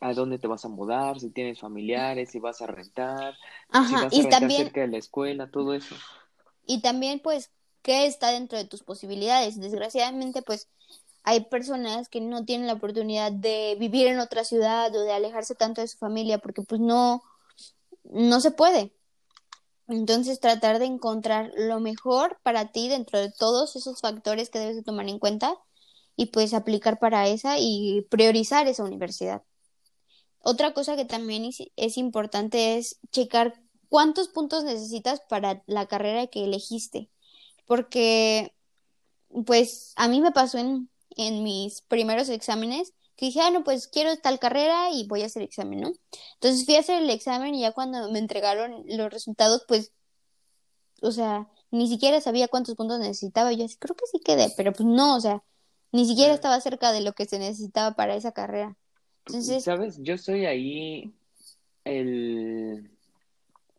a 0.00 0.12
dónde 0.12 0.38
te 0.38 0.46
vas 0.46 0.64
a 0.64 0.68
mudar, 0.68 1.18
si 1.18 1.30
tienes 1.30 1.60
familiares, 1.60 2.30
si 2.30 2.38
vas 2.38 2.60
a 2.60 2.66
rentar, 2.66 3.34
si 3.88 3.94
vas 3.94 4.04
a 4.04 4.08
y 4.12 4.20
rentar 4.20 4.40
también, 4.40 4.64
cerca 4.64 4.80
de 4.82 4.88
la 4.88 4.98
escuela, 4.98 5.50
todo 5.50 5.74
eso. 5.74 5.94
Y 6.66 6.82
también, 6.82 7.20
pues, 7.20 7.50
¿qué 7.82 8.06
está 8.06 8.30
dentro 8.30 8.58
de 8.58 8.64
tus 8.64 8.82
posibilidades? 8.82 9.58
Desgraciadamente, 9.58 10.42
pues, 10.42 10.68
hay 11.22 11.40
personas 11.44 12.08
que 12.08 12.20
no 12.20 12.44
tienen 12.44 12.66
la 12.66 12.74
oportunidad 12.74 13.32
de 13.32 13.76
vivir 13.80 14.06
en 14.06 14.20
otra 14.20 14.44
ciudad 14.44 14.94
o 14.94 15.02
de 15.02 15.12
alejarse 15.12 15.54
tanto 15.54 15.80
de 15.80 15.88
su 15.88 15.96
familia 15.98 16.38
porque, 16.38 16.62
pues, 16.62 16.80
no, 16.80 17.22
no 18.04 18.40
se 18.40 18.50
puede. 18.50 18.92
Entonces, 19.88 20.40
tratar 20.40 20.78
de 20.78 20.84
encontrar 20.84 21.52
lo 21.56 21.80
mejor 21.80 22.38
para 22.42 22.72
ti 22.72 22.88
dentro 22.88 23.18
de 23.20 23.32
todos 23.32 23.76
esos 23.76 24.00
factores 24.00 24.50
que 24.50 24.58
debes 24.58 24.76
de 24.76 24.82
tomar 24.82 25.08
en 25.08 25.18
cuenta 25.18 25.56
y 26.16 26.26
pues 26.26 26.54
aplicar 26.54 26.98
para 26.98 27.28
esa 27.28 27.58
y 27.58 28.06
priorizar 28.10 28.66
esa 28.66 28.84
universidad. 28.84 29.42
Otra 30.40 30.72
cosa 30.74 30.96
que 30.96 31.04
también 31.04 31.50
es 31.76 31.98
importante 31.98 32.78
es 32.78 32.98
checar 33.10 33.60
cuántos 33.88 34.28
puntos 34.28 34.64
necesitas 34.64 35.20
para 35.28 35.62
la 35.66 35.86
carrera 35.86 36.26
que 36.28 36.44
elegiste, 36.44 37.10
porque 37.66 38.54
pues 39.44 39.92
a 39.96 40.08
mí 40.08 40.20
me 40.20 40.32
pasó 40.32 40.58
en, 40.58 40.88
en 41.10 41.42
mis 41.42 41.82
primeros 41.82 42.28
exámenes 42.28 42.94
que 43.16 43.26
dije, 43.26 43.40
ah, 43.40 43.50
no, 43.50 43.64
pues 43.64 43.88
quiero 43.88 44.16
tal 44.18 44.38
carrera 44.38 44.90
y 44.92 45.06
voy 45.06 45.22
a 45.22 45.26
hacer 45.26 45.42
el 45.42 45.48
examen, 45.48 45.80
¿no? 45.80 45.92
Entonces 46.34 46.64
fui 46.66 46.76
a 46.76 46.80
hacer 46.80 47.02
el 47.02 47.10
examen 47.10 47.54
y 47.54 47.62
ya 47.62 47.72
cuando 47.72 48.10
me 48.12 48.18
entregaron 48.18 48.84
los 48.86 49.10
resultados, 49.10 49.64
pues, 49.66 49.92
o 51.02 51.10
sea, 51.12 51.48
ni 51.70 51.88
siquiera 51.88 52.20
sabía 52.20 52.48
cuántos 52.48 52.74
puntos 52.76 53.00
necesitaba. 53.00 53.52
Yo 53.52 53.66
creo 53.78 53.96
que 53.96 54.06
sí 54.06 54.20
quedé, 54.20 54.52
pero 54.56 54.72
pues 54.72 54.86
no, 54.86 55.16
o 55.16 55.20
sea, 55.20 55.42
ni 55.92 56.06
siquiera 56.06 56.34
estaba 56.34 56.60
cerca 56.60 56.92
de 56.92 57.00
lo 57.00 57.12
que 57.12 57.26
se 57.26 57.38
necesitaba 57.38 57.94
para 57.94 58.14
esa 58.14 58.32
carrera. 58.32 58.76
Entonces, 59.26 59.64
¿sabes? 59.64 59.98
Yo 60.02 60.18
soy 60.18 60.46
ahí 60.46 61.12
el 61.84 62.90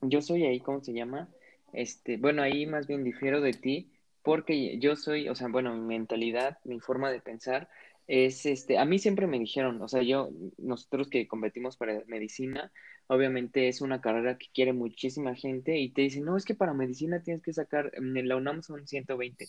yo 0.01 0.21
soy 0.21 0.45
ahí, 0.45 0.59
¿cómo 0.59 0.83
se 0.83 0.93
llama? 0.93 1.27
Este, 1.73 2.17
bueno, 2.17 2.41
ahí 2.41 2.65
más 2.65 2.87
bien 2.87 3.03
difiero 3.03 3.41
de 3.41 3.53
ti 3.53 3.91
porque 4.23 4.77
yo 4.79 4.95
soy, 4.95 5.29
o 5.29 5.35
sea, 5.35 5.47
bueno, 5.47 5.73
mi 5.73 5.81
mentalidad, 5.81 6.57
mi 6.65 6.79
forma 6.79 7.11
de 7.11 7.21
pensar 7.21 7.69
es 8.07 8.45
este, 8.45 8.77
a 8.77 8.85
mí 8.85 8.99
siempre 8.99 9.27
me 9.27 9.39
dijeron, 9.39 9.81
o 9.81 9.87
sea, 9.87 10.01
yo, 10.01 10.29
nosotros 10.57 11.09
que 11.09 11.27
competimos 11.27 11.77
para 11.77 12.03
medicina, 12.07 12.71
obviamente 13.07 13.67
es 13.67 13.81
una 13.81 14.01
carrera 14.01 14.37
que 14.37 14.47
quiere 14.53 14.73
muchísima 14.73 15.35
gente 15.35 15.77
y 15.77 15.89
te 15.91 16.01
dicen, 16.03 16.25
no, 16.25 16.37
es 16.37 16.45
que 16.45 16.55
para 16.55 16.73
medicina 16.73 17.21
tienes 17.23 17.41
que 17.41 17.53
sacar, 17.53 17.91
en 17.95 18.27
la 18.27 18.35
UNAM 18.35 18.61
son 18.63 18.87
120, 18.87 19.47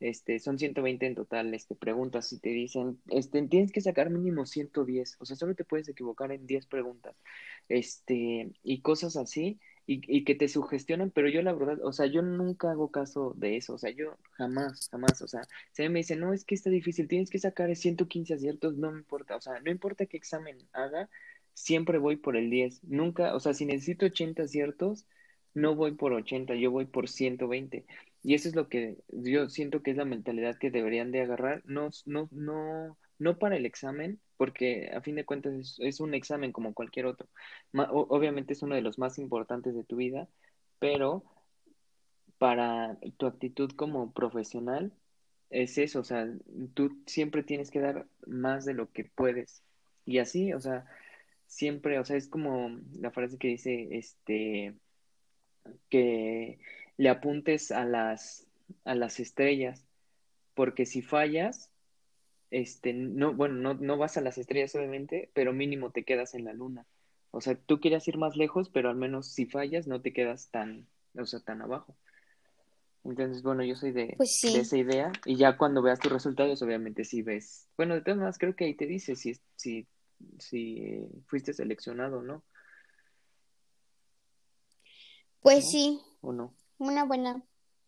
este, 0.00 0.38
son 0.38 0.58
120 0.58 1.06
en 1.06 1.14
total, 1.14 1.54
este, 1.54 1.74
preguntas 1.74 2.32
y 2.32 2.38
te 2.40 2.50
dicen, 2.50 3.00
este, 3.08 3.42
tienes 3.48 3.72
que 3.72 3.80
sacar 3.80 4.10
mínimo 4.10 4.46
110, 4.46 5.16
o 5.18 5.24
sea, 5.24 5.36
solo 5.36 5.54
te 5.54 5.64
puedes 5.64 5.88
equivocar 5.88 6.32
en 6.32 6.46
10 6.46 6.66
preguntas, 6.66 7.16
este, 7.68 8.50
y 8.62 8.80
cosas 8.82 9.16
así, 9.16 9.60
y, 9.86 10.00
y 10.08 10.24
que 10.24 10.34
te 10.34 10.48
sugestionan, 10.48 11.10
pero 11.12 11.28
yo 11.28 11.42
la 11.42 11.52
verdad, 11.52 11.78
o 11.84 11.92
sea, 11.92 12.06
yo 12.06 12.22
nunca 12.22 12.70
hago 12.72 12.90
caso 12.90 13.34
de 13.36 13.56
eso, 13.56 13.74
o 13.74 13.78
sea, 13.78 13.90
yo 13.90 14.16
jamás, 14.32 14.88
jamás, 14.90 15.22
o 15.22 15.28
sea, 15.28 15.42
si 15.72 15.88
me 15.88 16.00
dicen, 16.00 16.20
no, 16.20 16.32
es 16.32 16.44
que 16.44 16.54
está 16.56 16.70
difícil, 16.70 17.06
tienes 17.08 17.30
que 17.30 17.38
sacar 17.38 17.74
115 17.76 18.34
aciertos, 18.34 18.76
no 18.76 18.90
me 18.90 18.98
importa, 18.98 19.36
o 19.36 19.40
sea, 19.40 19.60
no 19.60 19.70
importa 19.70 20.06
qué 20.06 20.16
examen 20.16 20.58
haga, 20.72 21.08
siempre 21.56 21.98
voy 21.98 22.16
por 22.16 22.36
el 22.36 22.50
10, 22.50 22.84
nunca, 22.84 23.34
o 23.34 23.40
sea, 23.40 23.54
si 23.54 23.64
necesito 23.64 24.06
80 24.06 24.42
aciertos, 24.42 25.06
no 25.54 25.74
voy 25.74 25.92
por 25.92 26.12
80, 26.12 26.54
yo 26.54 26.70
voy 26.70 26.84
por 26.84 27.08
120. 27.08 27.86
Y 28.22 28.34
eso 28.34 28.48
es 28.48 28.54
lo 28.54 28.68
que 28.68 28.98
yo 29.08 29.48
siento 29.48 29.82
que 29.82 29.92
es 29.92 29.96
la 29.96 30.04
mentalidad 30.04 30.58
que 30.58 30.70
deberían 30.70 31.12
de 31.12 31.22
agarrar, 31.22 31.62
no, 31.64 31.90
no, 32.04 32.28
no, 32.30 32.98
no 33.18 33.38
para 33.38 33.56
el 33.56 33.64
examen, 33.64 34.20
porque 34.36 34.90
a 34.94 35.00
fin 35.00 35.16
de 35.16 35.24
cuentas 35.24 35.78
es, 35.80 36.00
un 36.00 36.12
examen 36.14 36.52
como 36.52 36.74
cualquier 36.74 37.06
otro. 37.06 37.26
obviamente 37.72 38.52
es 38.52 38.62
uno 38.62 38.74
de 38.74 38.82
los 38.82 38.98
más 38.98 39.18
importantes 39.18 39.74
de 39.74 39.84
tu 39.84 39.96
vida, 39.96 40.28
pero 40.78 41.24
para 42.38 42.98
tu 43.16 43.26
actitud 43.26 43.72
como 43.76 44.12
profesional 44.12 44.92
es 45.48 45.78
eso, 45.78 46.00
o 46.00 46.04
sea, 46.04 46.28
tú 46.74 47.02
siempre 47.06 47.42
tienes 47.42 47.70
que 47.70 47.80
dar 47.80 48.06
más 48.26 48.66
de 48.66 48.74
lo 48.74 48.92
que 48.92 49.04
puedes. 49.04 49.62
Y 50.04 50.18
así, 50.18 50.52
o 50.52 50.60
sea, 50.60 50.86
siempre, 51.46 51.98
o 51.98 52.04
sea, 52.04 52.16
es 52.16 52.28
como 52.28 52.78
la 52.98 53.10
frase 53.10 53.38
que 53.38 53.48
dice, 53.48 53.88
este, 53.92 54.74
que 55.88 56.58
le 56.96 57.08
apuntes 57.08 57.70
a 57.70 57.84
las, 57.84 58.46
a 58.84 58.94
las 58.94 59.20
estrellas, 59.20 59.84
porque 60.54 60.86
si 60.86 61.02
fallas, 61.02 61.70
este, 62.50 62.92
no, 62.92 63.34
bueno, 63.34 63.54
no, 63.56 63.74
no 63.74 63.98
vas 63.98 64.16
a 64.16 64.20
las 64.20 64.38
estrellas 64.38 64.74
obviamente, 64.74 65.30
pero 65.34 65.52
mínimo 65.52 65.90
te 65.90 66.04
quedas 66.04 66.34
en 66.34 66.44
la 66.44 66.52
luna. 66.52 66.86
O 67.30 67.40
sea, 67.40 67.54
tú 67.54 67.80
quieres 67.80 68.08
ir 68.08 68.16
más 68.16 68.36
lejos, 68.36 68.70
pero 68.70 68.88
al 68.88 68.96
menos 68.96 69.32
si 69.32 69.46
fallas 69.46 69.86
no 69.86 70.00
te 70.00 70.12
quedas 70.12 70.48
tan, 70.50 70.86
o 71.18 71.26
sea, 71.26 71.40
tan 71.40 71.60
abajo. 71.60 71.94
Entonces, 73.04 73.42
bueno, 73.42 73.62
yo 73.62 73.76
soy 73.76 73.92
de, 73.92 74.14
pues 74.16 74.40
de 74.42 74.60
esa 74.60 74.76
idea 74.76 75.12
y 75.24 75.36
ya 75.36 75.56
cuando 75.56 75.82
veas 75.82 76.00
tus 76.00 76.10
resultados, 76.10 76.60
obviamente 76.62 77.04
si 77.04 77.22
ves, 77.22 77.68
bueno, 77.76 77.94
de 77.94 78.00
todas 78.00 78.16
maneras 78.16 78.38
creo 78.38 78.56
que 78.56 78.64
ahí 78.64 78.74
te 78.74 78.86
dice 78.86 79.14
si, 79.14 79.38
si, 79.54 79.86
si 80.38 81.06
fuiste 81.26 81.52
seleccionado 81.52 82.18
o 82.18 82.22
no. 82.22 82.42
Pues 85.40 85.70
sí. 85.70 86.00
¿O 86.20 86.32
no? 86.32 86.52
Una 86.78 87.04
buena 87.04 87.42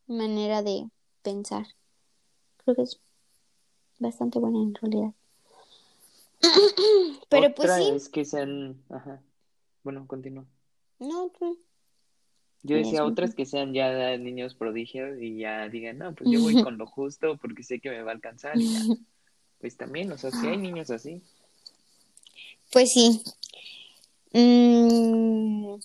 manera 0.07 0.63
de 0.63 0.89
pensar. 1.23 1.67
Creo 2.59 2.77
que 2.77 2.83
es 2.83 3.01
bastante 3.99 4.39
buena 4.39 4.59
en 4.59 4.75
realidad. 4.75 5.13
Pero 7.29 7.55
pues 7.55 7.75
sí. 7.75 7.91
es 7.91 8.09
que 8.09 8.25
sean, 8.25 8.83
ajá. 8.89 9.21
Bueno, 9.83 10.07
continúa. 10.07 10.47
No, 10.99 11.31
tú. 11.39 11.59
Yo 12.63 12.77
decía 12.77 13.05
otras 13.05 13.35
que 13.35 13.47
sean 13.47 13.73
ya 13.73 14.17
niños 14.19 14.55
prodigios 14.55 15.21
y 15.21 15.39
ya 15.39 15.69
digan, 15.69 15.99
no, 15.99 16.15
pues 16.15 16.31
yo 16.31 16.41
voy 16.41 16.55
con 16.63 16.77
lo 16.79 16.87
justo 16.87 17.37
porque 17.39 17.63
sé 17.63 17.81
que 17.81 17.91
me 17.91 18.03
va 18.03 18.11
a 18.11 18.15
alcanzar. 18.15 18.59
Y 18.59 18.73
ya. 18.73 18.81
Pues 19.61 19.77
también, 19.77 20.13
o 20.13 20.17
sea, 20.17 20.31
si 20.31 20.47
hay 20.47 20.57
niños 20.57 20.89
así. 20.89 21.21
Pues 22.73 22.93
sí. 22.93 23.23
Mm. 24.33 25.77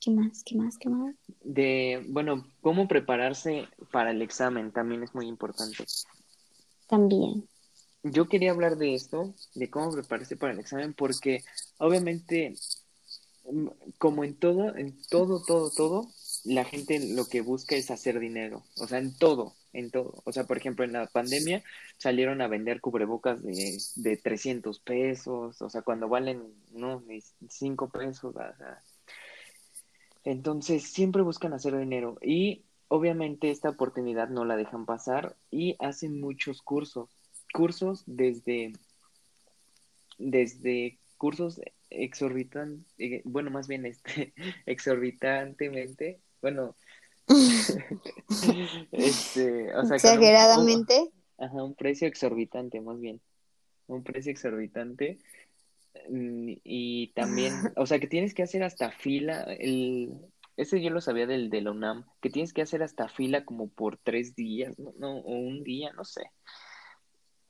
¿Qué 0.00 0.10
más? 0.10 0.42
¿Qué 0.44 0.54
más? 0.54 0.78
¿Qué 0.78 0.88
más? 0.90 1.14
De, 1.42 2.04
bueno, 2.08 2.46
cómo 2.60 2.86
prepararse 2.86 3.66
para 3.90 4.10
el 4.10 4.20
examen 4.22 4.70
también 4.70 5.02
es 5.02 5.14
muy 5.14 5.26
importante. 5.26 5.84
También. 6.86 7.48
Yo 8.02 8.28
quería 8.28 8.50
hablar 8.50 8.76
de 8.76 8.94
esto, 8.94 9.34
de 9.54 9.70
cómo 9.70 9.90
prepararse 9.90 10.36
para 10.36 10.52
el 10.52 10.60
examen, 10.60 10.92
porque 10.92 11.42
obviamente, 11.78 12.54
mm, 13.50 13.68
como 13.96 14.24
en 14.24 14.34
todo, 14.34 14.76
en 14.76 15.00
todo, 15.08 15.42
todo, 15.42 15.70
todo, 15.70 16.10
la 16.44 16.64
gente 16.64 17.00
lo 17.14 17.24
que 17.24 17.40
busca 17.40 17.74
es 17.74 17.90
hacer 17.90 18.20
dinero. 18.20 18.62
O 18.76 18.86
sea, 18.86 18.98
en 18.98 19.16
todo. 19.16 19.54
En 19.74 19.90
todo. 19.90 20.22
O 20.24 20.32
sea, 20.32 20.44
por 20.44 20.56
ejemplo, 20.56 20.84
en 20.84 20.92
la 20.92 21.06
pandemia 21.06 21.62
salieron 21.98 22.40
a 22.40 22.48
vender 22.48 22.80
cubrebocas 22.80 23.42
de, 23.42 23.78
de 23.96 24.16
300 24.16 24.80
pesos, 24.80 25.60
o 25.60 25.68
sea, 25.68 25.82
cuando 25.82 26.08
valen, 26.08 26.42
no, 26.72 27.02
5 27.48 27.88
pesos. 27.90 28.34
Entonces, 30.24 30.84
siempre 30.84 31.22
buscan 31.22 31.52
hacer 31.52 31.76
dinero 31.76 32.16
y 32.22 32.64
obviamente 32.88 33.50
esta 33.50 33.70
oportunidad 33.70 34.28
no 34.28 34.44
la 34.44 34.56
dejan 34.56 34.86
pasar 34.86 35.36
y 35.50 35.76
hacen 35.80 36.20
muchos 36.20 36.62
cursos. 36.62 37.10
Cursos 37.52 38.04
desde, 38.06 38.72
desde 40.18 40.98
cursos 41.18 41.60
exorbitantes, 41.90 42.86
eh, 42.98 43.22
bueno, 43.24 43.50
más 43.50 43.68
bien 43.68 43.86
este, 43.86 44.32
exorbitantemente, 44.66 46.20
bueno, 46.40 46.76
este, 48.92 49.74
o 49.74 49.84
sea, 49.86 49.96
exageradamente. 49.96 51.10
ajá, 51.38 51.62
un 51.62 51.74
precio 51.74 52.06
exorbitante, 52.08 52.80
más 52.80 53.00
bien, 53.00 53.20
un 53.86 54.02
precio 54.02 54.32
exorbitante 54.32 55.18
mm, 56.08 56.52
y 56.64 57.08
también, 57.14 57.54
o 57.76 57.86
sea, 57.86 57.98
que 57.98 58.06
tienes 58.06 58.34
que 58.34 58.42
hacer 58.42 58.62
hasta 58.62 58.90
fila, 58.90 59.42
el, 59.42 60.12
ese 60.56 60.82
yo 60.82 60.90
lo 60.90 61.00
sabía 61.00 61.26
del 61.26 61.50
de 61.50 61.62
la 61.62 61.72
UNAM, 61.72 62.04
que 62.20 62.30
tienes 62.30 62.52
que 62.52 62.62
hacer 62.62 62.82
hasta 62.82 63.08
fila 63.08 63.44
como 63.44 63.68
por 63.68 63.96
tres 63.96 64.34
días, 64.34 64.78
no, 64.78 64.92
no, 64.98 65.18
o 65.18 65.32
un 65.32 65.64
día, 65.64 65.92
no 65.92 66.04
sé. 66.04 66.30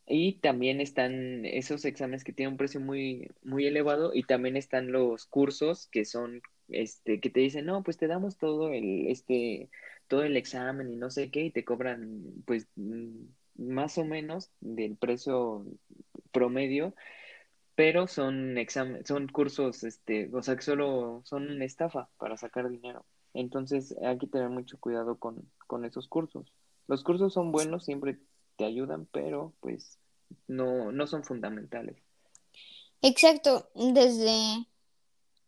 Y 0.07 0.35
también 0.41 0.81
están 0.81 1.47
esos 1.47 1.85
exámenes 1.85 2.25
que 2.25 2.33
tienen 2.33 2.53
un 2.55 2.59
precio 2.59 2.81
muy, 2.81 3.31
muy 3.43 3.67
elevado 3.67 4.13
y 4.15 4.25
también 4.25 4.57
están 4.57 4.93
los 4.93 5.25
cursos 5.27 5.87
que 5.89 6.05
son, 6.05 6.43
este, 6.69 7.21
que 7.21 7.31
te 7.31 7.41
dicen, 7.41 7.67
no, 7.67 7.83
pues 7.83 7.97
te 7.97 8.07
damos 8.07 8.37
todo 8.37 8.71
el, 8.73 9.07
este, 9.09 9.71
todo 10.09 10.23
el 10.25 10.37
examen 10.37 10.91
y 10.93 10.97
no 10.97 11.11
sé 11.11 11.31
qué 11.31 11.45
y 11.47 11.51
te 11.51 11.65
cobran, 11.65 12.23
pues, 12.47 12.69
mm, 12.77 13.25
más 13.57 13.97
o 13.99 14.05
menos 14.05 14.51
del 14.61 14.97
precio 14.97 15.65
promedio, 16.33 16.95
pero 17.75 18.07
son 18.07 18.59
examen, 18.59 19.05
son 19.07 19.29
cursos, 19.29 19.85
este, 19.85 20.31
o 20.33 20.43
sea, 20.43 20.57
que 20.57 20.63
solo 20.63 21.23
son 21.25 21.51
una 21.51 21.65
estafa 21.65 22.11
para 22.19 22.37
sacar 22.37 22.69
dinero. 22.69 23.07
Entonces 23.33 23.97
hay 24.03 24.19
que 24.19 24.27
tener 24.29 24.49
mucho 24.51 24.79
cuidado 24.79 25.19
con, 25.19 25.51
con 25.67 25.85
esos 25.85 26.09
cursos. 26.09 26.53
Los 26.87 27.03
cursos 27.05 27.33
son 27.33 27.53
buenos, 27.53 27.85
siempre 27.85 28.19
te 28.57 28.65
ayudan, 28.65 29.07
pero 29.13 29.53
pues 29.61 29.99
no, 30.47 30.93
no 30.93 31.07
son 31.07 31.25
fundamentales. 31.25 31.97
Exacto, 33.03 33.69
desde, 33.75 34.67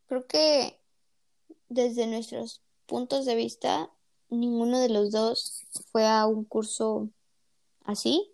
creo 0.07 0.27
que 0.27 0.79
desde 1.69 2.07
nuestros 2.07 2.63
puntos 2.87 3.25
de 3.25 3.35
vista, 3.35 3.91
ninguno 4.29 4.79
de 4.79 4.89
los 4.89 5.11
dos 5.11 5.67
fue 5.91 6.07
a 6.07 6.27
un 6.27 6.45
curso 6.45 7.09
así 7.85 8.31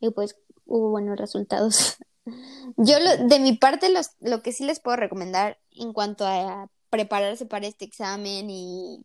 y 0.00 0.10
pues 0.10 0.36
hubo 0.66 0.90
buenos 0.90 1.18
resultados. 1.18 1.96
Yo 2.76 3.00
lo, 3.00 3.26
de 3.26 3.38
mi 3.38 3.56
parte 3.56 3.88
los, 3.90 4.10
lo 4.20 4.42
que 4.42 4.52
sí 4.52 4.64
les 4.64 4.80
puedo 4.80 4.96
recomendar 4.96 5.58
en 5.70 5.92
cuanto 5.92 6.26
a 6.26 6.70
prepararse 6.90 7.46
para 7.46 7.66
este 7.66 7.84
examen 7.84 8.50
y, 8.50 9.04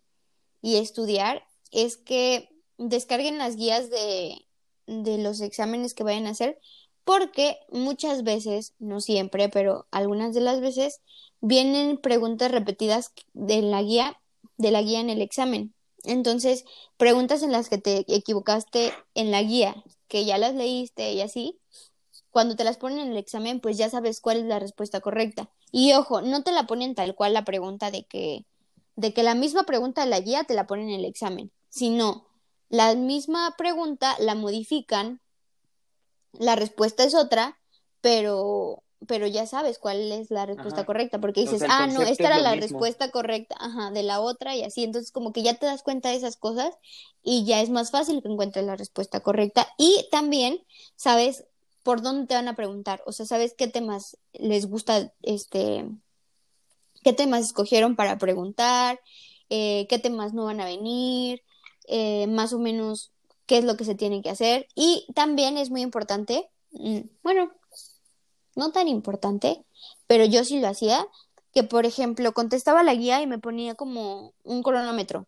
y 0.62 0.78
estudiar 0.78 1.48
es 1.72 1.98
que 1.98 2.50
descarguen 2.78 3.38
las 3.38 3.56
guías 3.56 3.90
de, 3.90 4.46
de 4.88 5.18
los 5.18 5.42
exámenes 5.42 5.94
que 5.94 6.04
vayan 6.04 6.28
a 6.28 6.32
hacer, 6.32 6.60
porque 7.04 7.58
muchas 7.70 8.24
veces, 8.24 8.74
no 8.80 9.02
siempre, 9.02 9.50
pero 9.50 9.88
algunas 9.92 10.34
de 10.34 10.42
las 10.42 10.62
veces, 10.62 11.02
vienen 11.42 11.98
preguntas 11.98 12.52
repetidas 12.52 13.12
de 13.34 13.62
la 13.62 13.82
guía, 13.82 14.20
de 14.58 14.72
la 14.72 14.82
guía 14.82 15.00
en 15.00 15.10
el 15.10 15.22
examen. 15.22 15.74
Entonces, 16.04 16.66
preguntas 16.98 17.44
en 17.44 17.52
las 17.52 17.70
que 17.70 17.78
te 17.78 18.06
equivocaste 18.08 18.94
en 19.14 19.32
la 19.32 19.42
guía, 19.42 19.84
que 20.08 20.26
ya 20.26 20.38
las 20.38 20.54
leíste 20.56 21.14
y 21.14 21.22
así, 21.22 21.60
cuando 22.32 22.56
te 22.56 22.64
las 22.64 22.78
ponen 22.78 23.00
en 23.00 23.12
el 23.12 23.18
examen, 23.18 23.60
pues 23.60 23.78
ya 23.78 23.90
sabes 23.90 24.20
cuál 24.20 24.38
es 24.38 24.46
la 24.46 24.60
respuesta 24.60 25.02
correcta. 25.02 25.50
Y 25.72 25.94
ojo, 25.94 26.22
no 26.22 26.44
te 26.44 26.52
la 26.52 26.66
ponen 26.68 26.96
tal 26.96 27.16
cual 27.16 27.34
la 27.34 27.46
pregunta 27.46 27.92
de 27.92 28.06
que, 28.06 28.46
de 28.96 29.14
que 29.14 29.24
la 29.24 29.36
misma 29.36 29.64
pregunta 29.64 30.04
de 30.04 30.10
la 30.10 30.20
guía 30.20 30.44
te 30.44 30.54
la 30.54 30.68
ponen 30.68 30.90
en 30.90 31.00
el 31.00 31.06
examen, 31.06 31.52
sino 31.70 32.26
la 32.74 32.96
misma 32.96 33.54
pregunta 33.56 34.16
la 34.18 34.34
modifican, 34.34 35.22
la 36.32 36.56
respuesta 36.56 37.04
es 37.04 37.14
otra, 37.14 37.60
pero, 38.02 38.82
pero 39.06 39.28
ya 39.28 39.46
sabes 39.46 39.78
cuál 39.78 40.12
es 40.12 40.32
la 40.32 40.48
respuesta 40.48 40.84
correcta, 40.84 41.22
porque 41.22 41.42
dices, 41.42 41.62
ah, 41.70 41.86
no, 41.86 42.02
esta 42.02 42.24
era 42.24 42.40
la 42.40 42.56
respuesta 42.56 43.12
correcta, 43.12 43.56
ajá, 43.60 43.92
de 43.92 44.02
la 44.02 44.20
otra 44.22 44.56
y 44.56 44.64
así, 44.64 44.84
entonces 44.84 45.12
como 45.12 45.34
que 45.34 45.44
ya 45.44 45.54
te 45.54 45.68
das 45.68 45.84
cuenta 45.84 46.10
de 46.10 46.16
esas 46.16 46.36
cosas 46.36 46.76
y 47.22 47.46
ya 47.46 47.62
es 47.62 47.70
más 47.70 47.92
fácil 47.92 48.24
que 48.24 48.30
encuentres 48.30 48.66
la 48.66 48.76
respuesta 48.76 49.20
correcta. 49.20 49.68
Y 49.78 50.08
también 50.10 50.58
sabes 50.96 51.46
por 51.84 52.02
dónde 52.02 52.26
te 52.26 52.34
van 52.34 52.48
a 52.48 52.56
preguntar, 52.56 53.04
o 53.06 53.12
sea, 53.12 53.28
sabes 53.28 53.54
qué 53.56 53.68
temas 53.68 54.18
les 54.32 54.66
gusta, 54.66 55.14
este, 55.22 55.86
qué 57.04 57.14
temas 57.14 57.46
escogieron 57.46 57.96
para 57.96 58.18
preguntar, 58.18 59.00
eh, 59.52 59.86
qué 59.90 60.00
temas 60.00 60.34
no 60.34 60.46
van 60.46 60.60
a 60.60 60.66
venir, 60.66 61.44
eh, 61.88 62.28
más 62.28 62.54
o 62.54 62.60
menos 62.60 63.12
qué 63.46 63.58
es 63.58 63.66
lo 63.66 63.78
que 63.78 63.86
se 63.86 63.96
tiene 63.96 64.22
que 64.22 64.30
hacer. 64.30 64.68
Y 64.76 65.08
también 65.16 65.58
es 65.58 65.70
muy 65.70 65.82
importante, 65.82 66.50
mm, 66.72 67.02
bueno, 67.24 67.52
no 68.56 68.72
tan 68.72 68.88
importante, 68.88 69.66
pero 70.08 70.26
yo 70.26 70.44
sí 70.44 70.60
lo 70.60 70.68
hacía, 70.68 71.08
que 71.54 71.64
por 71.64 71.86
ejemplo 71.86 72.34
contestaba 72.34 72.84
la 72.84 72.96
guía 72.96 73.22
y 73.22 73.28
me 73.28 73.40
ponía 73.40 73.76
como 73.76 74.34
un 74.44 74.64
cronómetro 74.64 75.28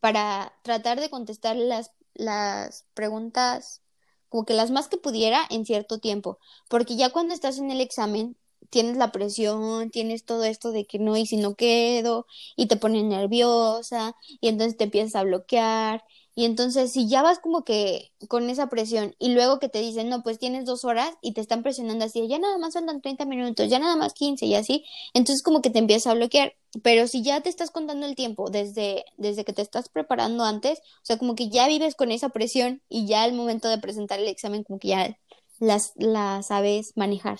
para 0.00 0.52
tratar 0.62 1.00
de 1.00 1.10
contestar 1.10 1.56
las, 1.56 1.92
las 2.14 2.84
preguntas 2.94 3.82
como 4.28 4.44
que 4.44 4.54
las 4.54 4.70
más 4.70 4.88
que 4.88 4.98
pudiera 4.98 5.46
en 5.48 5.64
cierto 5.64 5.98
tiempo, 5.98 6.38
porque 6.68 6.96
ya 6.96 7.10
cuando 7.10 7.34
estás 7.34 7.58
en 7.58 7.70
el 7.70 7.80
examen 7.80 8.36
tienes 8.70 8.96
la 8.96 9.12
presión, 9.12 9.90
tienes 9.90 10.24
todo 10.24 10.44
esto 10.44 10.72
de 10.72 10.86
que 10.86 10.98
no 10.98 11.16
y 11.16 11.26
si 11.26 11.36
no 11.36 11.54
quedo 11.54 12.26
y 12.56 12.66
te 12.66 12.76
pones 12.76 13.04
nerviosa 13.04 14.16
y 14.40 14.48
entonces 14.48 14.76
te 14.76 14.84
empiezas 14.84 15.14
a 15.16 15.24
bloquear 15.24 16.04
y 16.36 16.44
entonces 16.46 16.92
si 16.92 17.08
ya 17.08 17.22
vas 17.22 17.38
como 17.38 17.64
que 17.64 18.12
con 18.28 18.50
esa 18.50 18.68
presión 18.68 19.14
y 19.20 19.32
luego 19.34 19.60
que 19.60 19.68
te 19.68 19.80
dicen, 19.80 20.08
no, 20.08 20.22
pues 20.24 20.38
tienes 20.40 20.64
dos 20.64 20.84
horas 20.84 21.14
y 21.22 21.32
te 21.32 21.40
están 21.40 21.62
presionando 21.62 22.04
así, 22.04 22.26
ya 22.26 22.38
nada 22.40 22.58
más 22.58 22.74
faltan 22.74 23.00
30 23.00 23.24
minutos, 23.24 23.68
ya 23.68 23.78
nada 23.78 23.94
más 23.96 24.14
15 24.14 24.44
y 24.46 24.54
así, 24.56 24.84
entonces 25.14 25.42
como 25.42 25.62
que 25.62 25.70
te 25.70 25.78
empiezas 25.78 26.08
a 26.12 26.14
bloquear. 26.14 26.54
Pero 26.82 27.06
si 27.06 27.22
ya 27.22 27.40
te 27.40 27.48
estás 27.50 27.70
contando 27.70 28.04
el 28.06 28.16
tiempo 28.16 28.50
desde, 28.50 29.04
desde 29.16 29.44
que 29.44 29.52
te 29.52 29.62
estás 29.62 29.88
preparando 29.88 30.42
antes, 30.44 30.80
o 30.80 31.04
sea, 31.04 31.18
como 31.18 31.36
que 31.36 31.48
ya 31.50 31.68
vives 31.68 31.94
con 31.94 32.10
esa 32.10 32.30
presión 32.30 32.82
y 32.88 33.06
ya 33.06 33.22
al 33.22 33.32
momento 33.32 33.68
de 33.68 33.78
presentar 33.78 34.18
el 34.18 34.26
examen 34.28 34.64
como 34.64 34.80
que 34.80 34.88
ya 34.88 35.16
las, 35.60 35.92
la 35.96 36.42
sabes 36.42 36.92
manejar. 36.96 37.38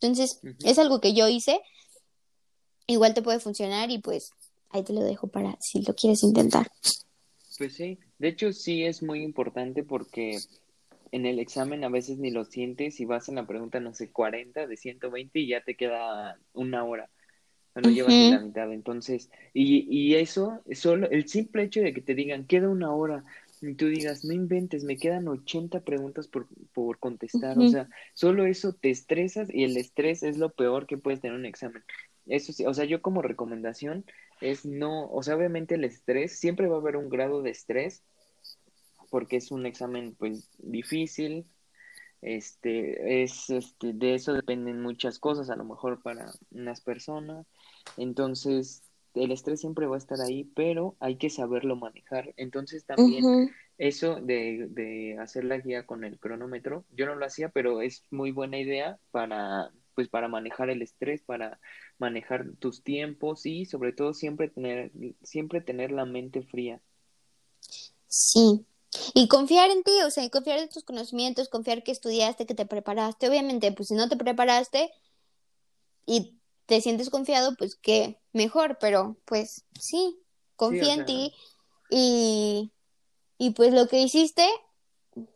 Entonces, 0.00 0.40
es 0.64 0.78
algo 0.78 1.00
que 1.00 1.14
yo 1.14 1.28
hice, 1.28 1.60
igual 2.86 3.14
te 3.14 3.22
puede 3.22 3.40
funcionar 3.40 3.90
y 3.90 3.98
pues 3.98 4.32
ahí 4.70 4.82
te 4.82 4.92
lo 4.92 5.00
dejo 5.00 5.28
para 5.28 5.56
si 5.60 5.82
lo 5.82 5.94
quieres 5.94 6.22
intentar. 6.22 6.68
Pues 7.58 7.74
sí, 7.74 7.98
de 8.18 8.28
hecho 8.28 8.52
sí 8.52 8.84
es 8.84 9.02
muy 9.02 9.22
importante 9.22 9.82
porque 9.82 10.38
en 11.12 11.24
el 11.24 11.38
examen 11.38 11.84
a 11.84 11.88
veces 11.88 12.18
ni 12.18 12.30
lo 12.30 12.44
sientes 12.44 13.00
y 13.00 13.04
vas 13.04 13.28
en 13.28 13.36
la 13.36 13.46
pregunta, 13.46 13.80
no 13.80 13.94
sé, 13.94 14.10
40 14.10 14.66
de 14.66 14.76
120 14.76 15.38
y 15.38 15.48
ya 15.48 15.62
te 15.62 15.74
queda 15.74 16.38
una 16.52 16.84
hora. 16.84 17.08
No 17.74 17.82
lo 17.82 17.90
llevas 17.90 18.14
ni 18.14 18.30
la 18.30 18.40
mitad. 18.40 18.72
Entonces, 18.72 19.30
y, 19.52 19.86
y 19.90 20.14
eso, 20.14 20.62
solo 20.72 21.10
el 21.10 21.28
simple 21.28 21.64
hecho 21.64 21.80
de 21.80 21.92
que 21.92 22.00
te 22.00 22.14
digan, 22.14 22.46
queda 22.46 22.70
una 22.70 22.92
hora, 22.92 23.24
y 23.62 23.74
tú 23.74 23.88
digas, 23.88 24.24
no 24.24 24.34
inventes, 24.34 24.84
me 24.84 24.96
quedan 24.96 25.28
80 25.28 25.80
preguntas 25.80 26.28
por, 26.28 26.46
por 26.72 26.98
contestar. 26.98 27.58
O 27.58 27.68
sea, 27.68 27.88
solo 28.14 28.46
eso 28.46 28.74
te 28.74 28.90
estresas 28.90 29.48
y 29.52 29.64
el 29.64 29.76
estrés 29.76 30.22
es 30.22 30.38
lo 30.38 30.50
peor 30.50 30.86
que 30.86 30.98
puedes 30.98 31.20
tener 31.20 31.34
en 31.34 31.40
un 31.40 31.46
examen. 31.46 31.82
Eso 32.26 32.52
sí, 32.52 32.66
o 32.66 32.74
sea, 32.74 32.84
yo 32.84 33.00
como 33.02 33.22
recomendación 33.22 34.04
es 34.40 34.66
no, 34.66 35.08
o 35.10 35.22
sea, 35.22 35.36
obviamente 35.36 35.76
el 35.76 35.84
estrés, 35.84 36.38
siempre 36.38 36.66
va 36.66 36.76
a 36.76 36.80
haber 36.80 36.96
un 36.96 37.08
grado 37.08 37.42
de 37.42 37.50
estrés, 37.50 38.02
porque 39.10 39.36
es 39.36 39.50
un 39.50 39.64
examen 39.64 40.14
pues 40.18 40.50
difícil, 40.58 41.46
este, 42.22 43.22
es, 43.22 43.50
este, 43.50 43.92
de 43.92 44.14
eso 44.14 44.32
dependen 44.34 44.82
muchas 44.82 45.18
cosas, 45.18 45.48
a 45.48 45.56
lo 45.56 45.64
mejor 45.64 46.02
para 46.02 46.32
unas 46.50 46.80
personas, 46.80 47.46
entonces 47.96 48.82
el 49.16 49.32
estrés 49.32 49.60
siempre 49.60 49.86
va 49.86 49.96
a 49.96 49.98
estar 49.98 50.20
ahí, 50.20 50.44
pero 50.54 50.96
hay 51.00 51.16
que 51.16 51.30
saberlo 51.30 51.76
manejar, 51.76 52.32
entonces 52.36 52.84
también 52.84 53.50
eso 53.78 54.16
de, 54.16 54.68
de 54.70 55.18
hacer 55.18 55.44
la 55.44 55.58
guía 55.58 55.84
con 55.84 56.04
el 56.04 56.18
cronómetro, 56.18 56.84
yo 56.90 57.06
no 57.06 57.14
lo 57.14 57.26
hacía, 57.26 57.48
pero 57.48 57.82
es 57.82 58.04
muy 58.10 58.30
buena 58.30 58.58
idea 58.58 58.98
para, 59.10 59.70
pues 59.94 60.08
para 60.08 60.28
manejar 60.28 60.70
el 60.70 60.82
estrés, 60.82 61.22
para 61.22 61.58
manejar 61.98 62.46
tus 62.58 62.82
tiempos 62.82 63.46
y 63.46 63.64
sobre 63.64 63.92
todo 63.92 64.14
siempre 64.14 64.48
tener, 64.48 64.92
siempre 65.22 65.60
tener 65.60 65.90
la 65.90 66.04
mente 66.04 66.42
fría. 66.42 66.80
Sí, 68.06 68.64
y 69.14 69.28
confiar 69.28 69.70
en 69.70 69.82
ti, 69.82 69.92
o 70.04 70.10
sea, 70.10 70.28
confiar 70.30 70.58
en 70.58 70.68
tus 70.68 70.84
conocimientos, 70.84 71.48
confiar 71.48 71.82
que 71.82 71.92
estudiaste, 71.92 72.46
que 72.46 72.54
te 72.54 72.66
preparaste. 72.66 73.28
Obviamente, 73.28 73.72
pues 73.72 73.88
si 73.88 73.94
no 73.94 74.08
te 74.08 74.16
preparaste 74.16 74.90
y 76.06 76.35
te 76.66 76.80
sientes 76.80 77.10
confiado, 77.10 77.54
pues 77.56 77.76
qué 77.76 78.20
mejor, 78.32 78.78
pero 78.80 79.16
pues 79.24 79.64
sí, 79.80 80.18
confía 80.56 80.94
en 80.94 81.04
ti 81.06 81.34
y, 81.90 82.72
y 83.38 83.50
pues 83.50 83.72
lo 83.72 83.88
que 83.88 84.00
hiciste, 84.00 84.46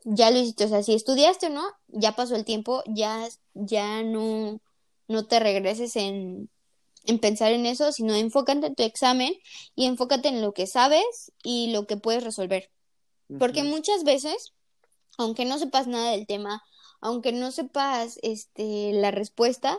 ya 0.04 0.30
lo 0.30 0.38
hiciste, 0.38 0.64
o 0.64 0.68
sea, 0.68 0.82
si 0.82 0.94
estudiaste 0.94 1.46
o 1.46 1.50
no, 1.50 1.64
ya 1.88 2.16
pasó 2.16 2.36
el 2.36 2.44
tiempo, 2.44 2.82
ya, 2.86 3.28
ya 3.54 4.02
no, 4.02 4.60
no 5.08 5.26
te 5.26 5.40
regreses 5.40 5.96
en, 5.96 6.50
en 7.04 7.18
pensar 7.18 7.52
en 7.52 7.66
eso, 7.66 7.92
sino 7.92 8.14
enfócate 8.14 8.66
en 8.66 8.74
tu 8.74 8.82
examen 8.82 9.32
y 9.74 9.86
enfócate 9.86 10.28
en 10.28 10.42
lo 10.42 10.52
que 10.52 10.66
sabes 10.66 11.32
y 11.42 11.70
lo 11.72 11.86
que 11.86 11.96
puedes 11.96 12.24
resolver. 12.24 12.70
Porque 13.38 13.62
muchas 13.62 14.02
veces, 14.02 14.54
aunque 15.16 15.44
no 15.44 15.56
sepas 15.58 15.86
nada 15.86 16.10
del 16.10 16.26
tema, 16.26 16.64
aunque 17.00 17.32
no 17.32 17.52
sepas 17.52 18.18
este, 18.22 18.92
la 18.92 19.12
respuesta, 19.12 19.78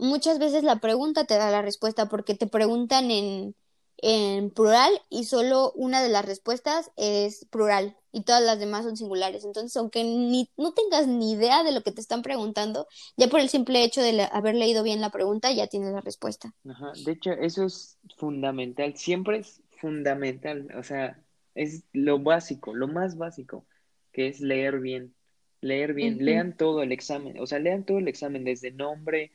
muchas 0.00 0.38
veces 0.38 0.64
la 0.64 0.76
pregunta 0.80 1.24
te 1.24 1.36
da 1.36 1.50
la 1.50 1.62
respuesta 1.62 2.08
porque 2.08 2.34
te 2.34 2.46
preguntan 2.46 3.10
en, 3.10 3.54
en 3.98 4.50
plural 4.50 4.92
y 5.08 5.24
solo 5.24 5.72
una 5.72 6.02
de 6.02 6.08
las 6.08 6.24
respuestas 6.24 6.90
es 6.96 7.46
plural 7.46 7.96
y 8.12 8.22
todas 8.24 8.42
las 8.42 8.58
demás 8.58 8.84
son 8.84 8.96
singulares. 8.96 9.44
Entonces, 9.44 9.76
aunque 9.76 10.02
ni, 10.02 10.50
no 10.56 10.72
tengas 10.72 11.06
ni 11.06 11.32
idea 11.32 11.62
de 11.62 11.72
lo 11.72 11.82
que 11.82 11.92
te 11.92 12.00
están 12.00 12.22
preguntando, 12.22 12.86
ya 13.16 13.28
por 13.28 13.40
el 13.40 13.48
simple 13.48 13.84
hecho 13.84 14.02
de 14.02 14.28
haber 14.32 14.54
leído 14.54 14.82
bien 14.82 15.00
la 15.00 15.10
pregunta, 15.10 15.52
ya 15.52 15.66
tienes 15.66 15.92
la 15.92 16.00
respuesta. 16.00 16.52
Ajá. 16.68 16.92
De 17.04 17.12
hecho, 17.12 17.32
eso 17.32 17.64
es 17.64 17.98
fundamental, 18.16 18.96
siempre 18.96 19.38
es 19.38 19.62
fundamental, 19.78 20.68
o 20.76 20.82
sea, 20.82 21.22
es 21.54 21.84
lo 21.92 22.18
básico, 22.18 22.74
lo 22.74 22.88
más 22.88 23.16
básico, 23.16 23.66
que 24.12 24.28
es 24.28 24.40
leer 24.40 24.80
bien. 24.80 25.14
Leer 25.62 25.92
bien, 25.92 26.24
lean 26.24 26.56
todo 26.56 26.82
el 26.82 26.90
examen, 26.90 27.38
o 27.38 27.46
sea, 27.46 27.58
lean 27.58 27.84
todo 27.84 27.98
el 27.98 28.08
examen, 28.08 28.44
desde 28.44 28.70
nombre, 28.70 29.30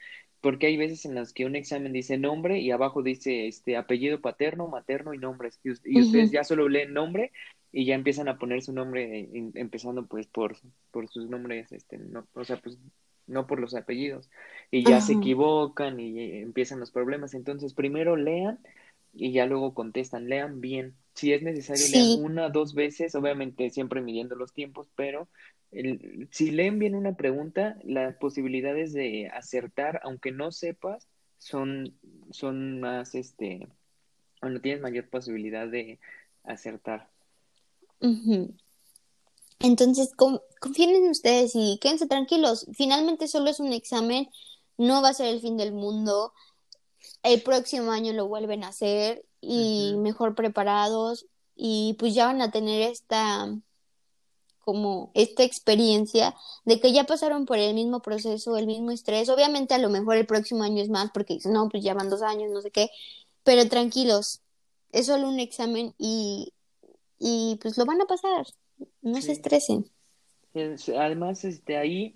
porque 0.46 0.68
hay 0.68 0.78
veces 0.78 1.06
en 1.06 1.16
las 1.16 1.34
que 1.34 1.48
un 1.48 1.56
examen 1.56 1.92
dice 1.92 2.20
nombre 2.20 2.60
y 2.60 2.70
abajo 2.70 3.02
dice 3.02 3.48
este 3.48 3.78
apellido 3.78 4.22
paterno, 4.22 4.68
materno 4.68 5.16
y 5.16 5.18
nombres, 5.18 5.60
y, 5.64 5.72
ustedes 5.72 6.30
ya 6.30 6.44
solo 6.44 6.70
leen 6.70 6.94
nombre 6.94 7.32
y 7.72 7.86
ya 7.86 7.96
empiezan 7.96 8.28
a 8.28 8.38
poner 8.38 8.62
su 8.62 8.72
nombre 8.72 9.28
empezando 9.56 10.06
pues 10.06 10.28
por, 10.28 10.56
por 10.92 11.10
sus 11.10 11.28
nombres, 11.32 11.72
este, 11.72 11.98
no, 11.98 12.28
o 12.36 12.44
sea, 12.44 12.58
pues 12.58 12.78
no 13.26 13.48
por 13.48 13.60
los 13.60 13.74
apellidos, 13.74 14.30
y 14.70 14.84
ya 14.84 15.02
se 15.02 15.14
equivocan 15.14 16.00
y 16.00 16.38
empiezan 16.42 16.80
los 16.80 16.92
problemas, 16.92 17.34
entonces 17.34 17.74
primero 17.74 18.16
lean 18.16 18.60
y 19.16 19.32
ya 19.32 19.48
luego 19.48 19.74
contestan, 19.74 20.30
lean 20.30 20.62
bien, 20.62 20.94
si 21.16 21.34
es 21.34 21.42
necesario 21.42 21.88
lean 21.92 22.24
una, 22.24 22.50
dos 22.50 22.76
veces, 22.76 23.16
obviamente 23.16 23.72
siempre 23.72 24.00
midiendo 24.00 24.36
los 24.36 24.54
tiempos, 24.54 24.90
pero 24.96 25.28
el, 25.76 26.30
si 26.32 26.52
leen 26.52 26.80
bien 26.80 26.96
una 26.96 27.16
pregunta, 27.16 27.78
las 27.84 28.16
posibilidades 28.16 28.94
de 28.94 29.28
acertar, 29.28 30.02
aunque 30.04 30.32
no 30.32 30.52
sepas, 30.52 31.08
son, 31.38 31.98
son 32.32 32.80
más, 32.80 33.14
este, 33.16 33.68
bueno, 34.42 34.62
tienes 34.62 34.82
mayor 34.82 35.10
posibilidad 35.10 35.68
de 35.68 36.00
acertar. 36.44 37.10
Entonces, 39.60 40.14
confíen 40.60 40.92
en 40.92 41.10
ustedes 41.10 41.52
y 41.56 41.78
quédense 41.82 42.08
tranquilos. 42.08 42.68
Finalmente 42.74 43.28
solo 43.28 43.50
es 43.50 43.60
un 43.60 43.74
examen, 43.74 44.30
no 44.78 45.02
va 45.02 45.10
a 45.10 45.14
ser 45.14 45.28
el 45.28 45.42
fin 45.42 45.58
del 45.58 45.74
mundo. 45.74 46.34
El 47.24 47.42
próximo 47.42 47.92
año 47.92 48.14
lo 48.14 48.28
vuelven 48.28 48.64
a 48.64 48.70
hacer 48.70 49.26
y 49.42 49.94
mejor 49.98 50.36
preparados 50.36 51.28
y 51.56 51.96
pues 52.00 52.14
ya 52.14 52.26
van 52.26 52.42
a 52.42 52.52
tener 52.52 52.82
esta 52.92 53.56
como 54.66 55.12
esta 55.14 55.44
experiencia 55.44 56.36
de 56.66 56.82
que 56.82 56.92
ya 56.92 57.06
pasaron 57.06 57.46
por 57.46 57.60
el 57.60 57.76
mismo 57.76 58.02
proceso, 58.02 58.58
el 58.58 58.66
mismo 58.66 58.92
estrés. 58.92 59.30
Obviamente 59.30 59.76
a 59.76 59.78
lo 59.78 59.90
mejor 59.90 60.18
el 60.18 60.26
próximo 60.26 60.64
año 60.64 60.82
es 60.82 60.90
más 60.90 61.12
porque 61.14 61.36
dicen, 61.36 61.54
no, 61.54 61.70
pues 61.70 61.84
ya 61.84 61.94
van 61.94 62.10
dos 62.10 62.24
años, 62.24 62.52
no 62.52 62.62
sé 62.62 62.72
qué, 62.72 62.90
pero 63.44 63.70
tranquilos, 63.70 64.42
es 64.92 65.06
solo 65.06 65.30
un 65.30 65.40
examen 65.40 65.94
y, 66.00 66.52
y 67.20 67.60
pues 67.62 67.78
lo 67.78 67.86
van 67.86 68.02
a 68.02 68.06
pasar, 68.06 68.48
no 69.02 69.22
se 69.22 69.34
estresen. 69.34 69.86
Además, 70.98 71.46
este, 71.46 71.78
ahí 71.78 72.16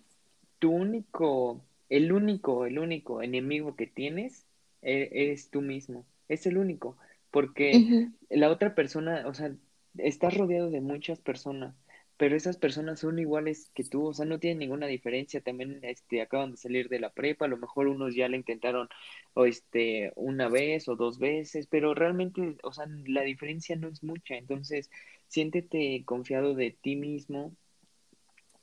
tu 0.58 0.72
único, 0.72 1.62
el 1.90 2.12
único, 2.12 2.66
el 2.66 2.80
único 2.80 3.22
enemigo 3.22 3.76
que 3.76 3.86
tienes 3.86 4.46
e, 4.82 5.10
eres 5.12 5.50
tú 5.50 5.62
mismo, 5.62 6.06
es 6.28 6.48
el 6.48 6.58
único, 6.58 6.98
porque 7.32 8.10
la 8.30 8.50
otra 8.50 8.74
persona, 8.74 9.26
o 9.28 9.34
sea, 9.34 9.54
estás 9.98 10.36
rodeado 10.36 10.72
de 10.72 10.82
muchas 10.82 11.20
personas 11.20 11.76
pero 12.20 12.36
esas 12.36 12.58
personas 12.58 13.00
son 13.00 13.18
iguales 13.18 13.72
que 13.74 13.86
tú, 13.86 14.08
o 14.08 14.14
sea, 14.14 14.26
no 14.26 14.40
tienen 14.40 14.60
ninguna 14.60 14.88
diferencia, 14.88 15.40
también 15.40 15.80
este, 15.84 16.22
acaban 16.22 16.52
de 16.52 16.58
salir 16.58 16.90
de 16.90 17.00
la 17.00 17.12
prepa, 17.12 17.46
a 17.46 17.48
lo 17.48 17.56
mejor 17.56 17.88
unos 17.88 18.14
ya 18.14 18.28
le 18.28 18.36
intentaron 18.36 18.90
o 19.36 19.46
este, 19.46 20.12
una 20.18 20.50
vez 20.50 20.90
o 20.90 20.98
dos 20.98 21.18
veces, 21.18 21.68
pero 21.68 21.94
realmente, 21.94 22.58
o 22.64 22.74
sea, 22.74 22.88
la 23.08 23.22
diferencia 23.22 23.78
no 23.78 23.88
es 23.88 24.04
mucha, 24.04 24.36
entonces 24.36 24.90
siéntete 25.30 26.04
confiado 26.04 26.56
de 26.56 26.72
ti 26.72 26.98
mismo, 26.98 27.56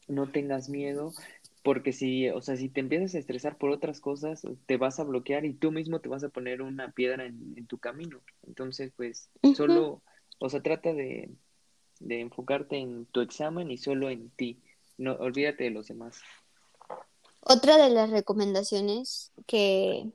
no 0.06 0.30
tengas 0.30 0.68
miedo, 0.68 1.14
porque 1.62 1.94
si, 1.94 2.28
o 2.28 2.42
sea, 2.42 2.56
si 2.56 2.68
te 2.68 2.80
empiezas 2.80 3.14
a 3.14 3.18
estresar 3.20 3.56
por 3.56 3.70
otras 3.70 4.02
cosas, 4.02 4.46
te 4.66 4.76
vas 4.76 5.00
a 5.00 5.04
bloquear 5.04 5.46
y 5.46 5.54
tú 5.54 5.72
mismo 5.72 6.00
te 6.02 6.10
vas 6.10 6.24
a 6.24 6.28
poner 6.28 6.60
una 6.60 6.90
piedra 6.90 7.24
en, 7.24 7.66
tu 7.66 7.78
camino, 7.78 8.20
entonces, 8.46 8.92
pues, 8.94 9.30
solo, 9.56 10.02
o 10.40 10.50
sea, 10.50 10.60
trata 10.60 10.92
de 10.92 11.30
de 12.00 12.20
enfocarte 12.20 12.76
en 12.76 13.06
tu 13.06 13.20
examen 13.20 13.70
y 13.70 13.78
solo 13.78 14.10
en 14.10 14.30
ti. 14.30 14.60
No, 14.98 15.12
olvídate 15.14 15.64
de 15.64 15.70
los 15.70 15.88
demás. 15.88 16.20
Otra 17.40 17.76
de 17.78 17.90
las 17.90 18.10
recomendaciones 18.10 19.32
que 19.46 20.10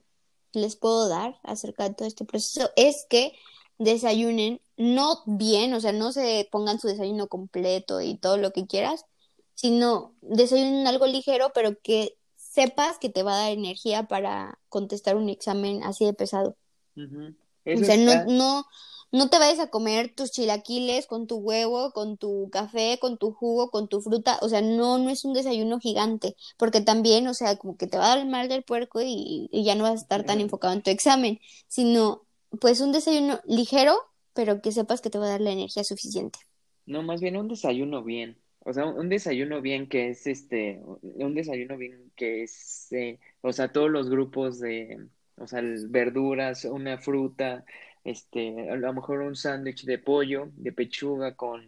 les 0.54 0.76
puedo 0.76 1.08
dar 1.08 1.40
acerca 1.44 1.88
de 1.88 1.96
todo 1.96 2.08
este 2.08 2.26
proceso 2.26 2.70
es 2.76 3.06
que 3.10 3.34
desayunen 3.78 4.62
no 4.78 5.24
bien, 5.26 5.74
o 5.74 5.80
sea, 5.80 5.92
no 5.92 6.12
se 6.12 6.48
pongan 6.52 6.80
su 6.80 6.88
desayuno 6.88 7.28
completo 7.28 8.02
y 8.02 8.18
todo 8.18 8.38
lo 8.38 8.52
que 8.52 8.68
quieras, 8.68 9.06
sino 9.54 10.14
desayunen 10.22 10.88
algo 10.88 11.08
ligero, 11.08 11.52
pero 11.54 11.80
que 11.82 12.16
sepas 12.36 12.98
que 12.98 13.10
te 13.10 13.24
va 13.24 13.34
a 13.34 13.44
dar 13.44 13.52
energía 13.52 14.08
para 14.08 14.60
contestar 14.70 15.16
un 15.16 15.30
examen 15.30 15.84
así 15.84 16.06
de 16.06 16.14
pesado. 16.14 16.58
O 16.98 17.84
sea, 17.84 17.98
no, 17.98 18.26
no, 18.26 18.66
no 19.12 19.30
te 19.30 19.40
vayas 19.40 19.60
a 19.60 19.70
comer 19.70 20.14
tus 20.14 20.32
chilaquiles 20.32 21.06
con 21.06 21.28
tu 21.28 21.38
huevo, 21.38 21.92
con 21.92 22.18
tu 22.18 22.50
café, 22.50 22.98
con 23.00 23.18
tu 23.18 23.32
jugo, 23.34 23.70
con 23.70 23.88
tu 23.90 24.02
fruta, 24.02 24.38
o 24.42 24.50
sea, 24.50 24.62
no, 24.62 24.98
no 24.98 25.10
es 25.10 25.26
un 25.26 25.34
desayuno 25.34 25.80
gigante, 25.80 26.36
porque 26.58 26.82
también, 26.82 27.28
o 27.28 27.34
sea, 27.34 27.58
como 27.58 27.78
que 27.78 27.88
te 27.88 27.98
va 27.98 28.06
a 28.06 28.10
dar 28.10 28.20
el 28.20 28.30
mal 28.30 28.48
del 28.48 28.64
puerco 28.64 29.02
y, 29.04 29.50
ya 29.52 29.76
no 29.76 29.84
vas 29.84 29.94
a 29.94 30.04
estar 30.04 30.24
tan 30.26 30.40
enfocado 30.40 30.74
en 30.74 30.82
tu 30.82 30.90
examen, 30.90 31.40
sino 31.68 32.24
pues 32.60 32.82
un 32.82 32.92
desayuno 32.92 33.42
ligero, 33.46 33.96
pero 34.34 34.62
que 34.62 34.72
sepas 34.72 35.02
que 35.02 35.10
te 35.10 35.18
va 35.18 35.26
a 35.26 35.30
dar 35.30 35.42
la 35.42 35.52
energía 35.52 35.84
suficiente. 35.84 36.40
No, 36.86 37.04
más 37.04 37.22
bien 37.22 37.38
un 37.38 37.48
desayuno 37.48 38.04
bien, 38.04 38.38
o 38.60 38.74
sea, 38.74 38.86
un 38.86 39.10
desayuno 39.10 39.62
bien 39.62 39.88
que 39.88 40.10
es 40.10 40.26
este, 40.28 40.82
un 41.02 41.36
desayuno 41.36 41.78
bien 41.78 42.12
que 42.16 42.44
es, 42.44 42.92
eh, 42.92 43.20
o 43.42 43.52
sea, 43.52 43.72
todos 43.72 43.90
los 43.90 44.10
grupos 44.10 44.60
de, 44.60 45.08
o 45.38 45.48
sea, 45.48 45.62
verduras, 45.90 46.66
una 46.66 46.98
fruta, 46.98 47.66
este, 48.04 48.70
a 48.70 48.76
lo 48.76 48.94
mejor 48.94 49.22
un 49.22 49.36
sándwich 49.36 49.86
de 49.86 49.98
pollo, 49.98 50.50
de 50.56 50.72
pechuga 50.72 51.36
con, 51.36 51.68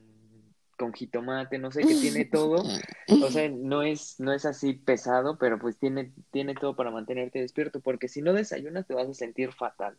con 0.77 0.93
jitomate, 0.93 1.59
no 1.59 1.71
sé, 1.71 1.81
que 1.81 1.95
tiene 1.95 2.25
todo, 2.25 2.63
o 3.07 3.31
sea, 3.31 3.49
no 3.49 3.83
es, 3.83 4.19
no 4.19 4.33
es 4.33 4.45
así 4.45 4.73
pesado, 4.73 5.37
pero 5.37 5.59
pues 5.59 5.77
tiene, 5.77 6.11
tiene 6.31 6.55
todo 6.55 6.75
para 6.75 6.91
mantenerte 6.91 7.39
despierto, 7.39 7.79
porque 7.79 8.07
si 8.07 8.21
no 8.21 8.33
desayunas 8.33 8.87
te 8.87 8.93
vas 8.93 9.07
a 9.07 9.13
sentir 9.13 9.53
fatal 9.53 9.97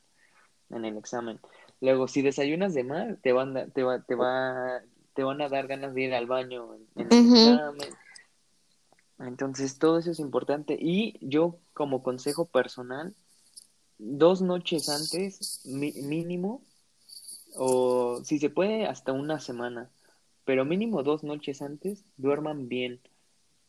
en 0.71 0.85
el 0.85 0.97
examen. 0.97 1.41
Luego, 1.81 2.09
si 2.09 2.23
desayunas 2.23 2.75
de 2.75 2.85
más, 2.85 3.21
te 3.21 3.33
van, 3.33 3.71
te 3.73 3.83
va, 3.83 4.03
te 4.03 4.15
va, 4.15 4.83
te 5.15 5.23
van 5.23 5.41
a 5.41 5.49
dar 5.49 5.67
ganas 5.67 5.95
de 5.95 6.03
ir 6.03 6.15
al 6.15 6.27
baño 6.27 6.75
en, 6.75 6.87
el 6.97 7.35
examen. 7.35 7.89
Entonces, 9.19 9.79
todo 9.79 9.99
eso 9.99 10.11
es 10.11 10.19
importante. 10.19 10.77
Y 10.79 11.19
yo, 11.21 11.59
como 11.73 12.03
consejo 12.03 12.47
personal, 12.47 13.15
dos 13.99 14.43
noches 14.43 14.89
antes 14.89 15.65
mínimo, 15.67 16.63
o 17.57 18.21
si 18.25 18.39
se 18.39 18.51
puede 18.51 18.87
hasta 18.87 19.13
una 19.13 19.41
semana, 19.41 19.91
pero 20.45 20.65
mínimo 20.65 21.03
dos 21.03 21.25
noches 21.25 21.63
antes, 21.63 22.05
duerman 22.17 22.69
bien, 22.69 23.01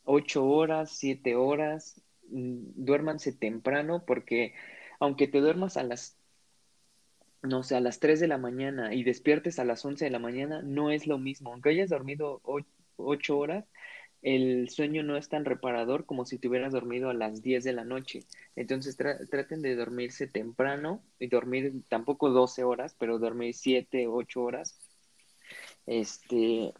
ocho 0.04 0.46
horas, 0.46 0.90
siete 0.90 1.36
horas, 1.36 2.00
mm, 2.30 2.58
duérmanse 2.74 3.32
temprano 3.32 4.04
porque 4.06 4.54
aunque 5.00 5.28
te 5.28 5.40
duermas 5.40 5.76
a 5.76 5.82
las 5.82 6.16
no 7.42 7.62
sé, 7.62 7.76
a 7.76 7.80
las 7.80 8.00
tres 8.00 8.20
de 8.20 8.28
la 8.28 8.38
mañana 8.38 8.94
y 8.94 9.04
despiertes 9.04 9.58
a 9.58 9.64
las 9.64 9.84
once 9.84 10.04
de 10.04 10.10
la 10.10 10.18
mañana, 10.18 10.62
no 10.62 10.90
es 10.90 11.06
lo 11.06 11.18
mismo. 11.18 11.52
Aunque 11.52 11.70
hayas 11.70 11.90
dormido 11.90 12.40
ocho 12.96 13.38
horas, 13.38 13.64
el 14.26 14.68
sueño 14.70 15.04
no 15.04 15.16
es 15.16 15.28
tan 15.28 15.44
reparador 15.44 16.04
como 16.04 16.24
si 16.24 16.36
te 16.36 16.48
hubieras 16.48 16.72
dormido 16.72 17.10
a 17.10 17.14
las 17.14 17.42
10 17.42 17.62
de 17.62 17.72
la 17.72 17.84
noche. 17.84 18.24
Entonces 18.56 18.96
traten 18.96 19.62
de 19.62 19.76
dormirse 19.76 20.26
temprano 20.26 21.00
y 21.20 21.28
dormir 21.28 21.84
tampoco 21.88 22.30
12 22.30 22.64
horas, 22.64 22.96
pero 22.98 23.20
dormir 23.20 23.54
7, 23.54 24.08
8 24.08 24.42
horas. 24.42 24.80
Este, 25.86 26.72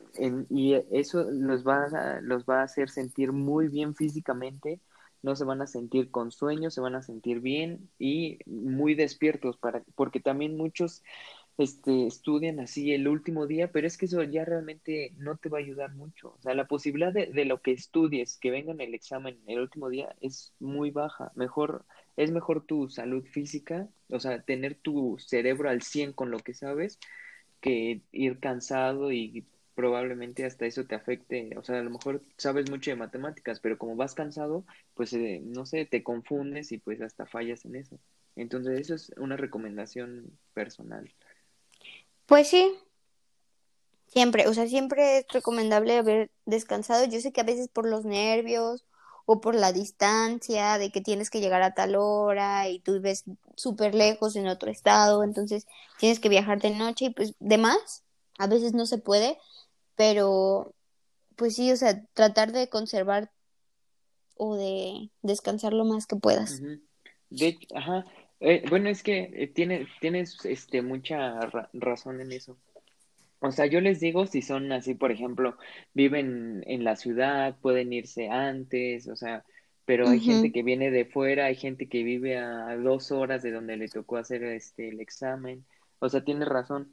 y 0.50 0.74
eso 0.90 1.22
los 1.30 1.64
va, 1.64 1.84
a, 1.84 2.20
los 2.20 2.46
va 2.46 2.62
a 2.62 2.64
hacer 2.64 2.90
sentir 2.90 3.30
muy 3.30 3.68
bien 3.68 3.94
físicamente, 3.94 4.80
no 5.22 5.36
se 5.36 5.44
van 5.44 5.62
a 5.62 5.68
sentir 5.68 6.10
con 6.10 6.32
sueño, 6.32 6.72
se 6.72 6.80
van 6.80 6.96
a 6.96 7.02
sentir 7.02 7.38
bien 7.38 7.88
y 7.96 8.40
muy 8.46 8.96
despiertos, 8.96 9.56
para, 9.56 9.84
porque 9.94 10.18
también 10.18 10.56
muchos 10.56 11.04
este, 11.58 12.06
estudian 12.06 12.60
así 12.60 12.92
el 12.92 13.08
último 13.08 13.46
día, 13.46 13.70
pero 13.72 13.86
es 13.86 13.96
que 13.96 14.06
eso 14.06 14.22
ya 14.22 14.44
realmente 14.44 15.12
no 15.16 15.36
te 15.36 15.48
va 15.48 15.58
a 15.58 15.62
ayudar 15.62 15.94
mucho. 15.94 16.34
O 16.38 16.42
sea, 16.42 16.54
la 16.54 16.68
posibilidad 16.68 17.12
de, 17.12 17.44
lo 17.46 17.62
que 17.62 17.72
estudies, 17.72 18.36
que 18.38 18.50
venga 18.50 18.72
en 18.72 18.80
el 18.80 18.94
examen 18.94 19.38
el 19.46 19.60
último 19.60 19.88
día, 19.88 20.14
es 20.20 20.52
muy 20.60 20.90
baja. 20.90 21.32
Mejor, 21.34 21.86
es 22.16 22.30
mejor 22.30 22.64
tu 22.66 22.88
salud 22.90 23.24
física, 23.24 23.88
o 24.10 24.20
sea, 24.20 24.42
tener 24.42 24.74
tu 24.74 25.16
cerebro 25.18 25.70
al 25.70 25.82
100 25.82 26.12
con 26.12 26.30
lo 26.30 26.38
que 26.40 26.54
sabes, 26.54 26.98
que 27.60 28.02
ir 28.12 28.38
cansado 28.40 29.12
y 29.12 29.46
probablemente 29.74 30.44
hasta 30.44 30.66
eso 30.66 30.86
te 30.86 30.94
afecte. 30.94 31.56
O 31.58 31.62
sea, 31.62 31.78
a 31.80 31.82
lo 31.82 31.90
mejor 31.90 32.22
sabes 32.36 32.70
mucho 32.70 32.90
de 32.90 32.96
matemáticas, 32.96 33.60
pero 33.60 33.78
como 33.78 33.96
vas 33.96 34.14
cansado, 34.14 34.64
pues 34.94 35.12
eh, 35.14 35.40
no 35.44 35.66
sé, 35.66 35.86
te 35.86 36.02
confundes 36.02 36.72
y 36.72 36.78
pues 36.78 37.00
hasta 37.02 37.26
fallas 37.26 37.64
en 37.64 37.76
eso. 37.76 37.98
Entonces, 38.36 38.80
eso 38.80 38.94
es 38.94 39.10
una 39.18 39.36
recomendación 39.36 40.38
personal. 40.54 41.10
Pues 42.26 42.48
sí, 42.48 42.76
siempre, 44.08 44.48
o 44.48 44.54
sea, 44.54 44.66
siempre 44.66 45.18
es 45.18 45.26
recomendable 45.28 45.96
haber 45.96 46.30
descansado. 46.44 47.04
Yo 47.04 47.20
sé 47.20 47.32
que 47.32 47.40
a 47.40 47.44
veces 47.44 47.68
por 47.68 47.86
los 47.86 48.04
nervios 48.04 48.84
o 49.26 49.40
por 49.40 49.54
la 49.54 49.72
distancia 49.72 50.78
de 50.78 50.90
que 50.90 51.00
tienes 51.00 51.30
que 51.30 51.40
llegar 51.40 51.62
a 51.62 51.74
tal 51.74 51.96
hora 51.96 52.68
y 52.68 52.78
tú 52.78 52.94
vives 52.94 53.24
súper 53.56 53.94
lejos 53.94 54.36
en 54.36 54.46
otro 54.46 54.70
estado, 54.70 55.24
entonces 55.24 55.66
tienes 55.98 56.20
que 56.20 56.28
viajar 56.28 56.60
de 56.60 56.70
noche 56.70 57.06
y 57.06 57.10
pues 57.10 57.34
demás, 57.40 58.04
a 58.38 58.46
veces 58.46 58.72
no 58.72 58.86
se 58.86 58.98
puede, 58.98 59.38
pero 59.96 60.72
pues 61.34 61.56
sí, 61.56 61.72
o 61.72 61.76
sea, 61.76 62.04
tratar 62.14 62.52
de 62.52 62.68
conservar 62.68 63.32
o 64.36 64.54
de 64.54 65.10
descansar 65.22 65.72
lo 65.72 65.84
más 65.84 66.06
que 66.06 66.16
puedas. 66.16 66.62
Ajá, 67.74 68.04
eh, 68.40 68.64
bueno, 68.68 68.88
es 68.88 69.02
que 69.02 69.30
eh, 69.32 69.46
tiene, 69.48 69.86
tienes 70.00 70.44
este, 70.44 70.82
mucha 70.82 71.40
razón 71.72 72.20
en 72.20 72.32
eso. 72.32 72.56
O 73.40 73.52
sea, 73.52 73.66
yo 73.66 73.80
les 73.80 74.00
digo 74.00 74.26
si 74.26 74.42
son 74.42 74.72
así, 74.72 74.94
por 74.94 75.12
ejemplo, 75.12 75.56
viven 75.94 76.64
en 76.66 76.84
la 76.84 76.96
ciudad, 76.96 77.56
pueden 77.60 77.92
irse 77.92 78.28
antes, 78.28 79.08
o 79.08 79.16
sea, 79.16 79.44
pero 79.84 80.08
hay 80.08 80.20
gente 80.20 80.50
que 80.52 80.62
viene 80.64 80.90
de 80.90 81.04
fuera, 81.04 81.46
hay 81.46 81.54
gente 81.54 81.88
que 81.88 82.02
vive 82.02 82.38
a 82.38 82.76
dos 82.76 83.12
horas 83.12 83.42
de 83.42 83.52
donde 83.52 83.76
le 83.76 83.88
tocó 83.88 84.16
hacer 84.16 84.42
este 84.42 84.88
el 84.88 85.00
examen. 85.00 85.64
O 86.00 86.08
sea, 86.08 86.24
tiene 86.24 86.44
razón. 86.44 86.92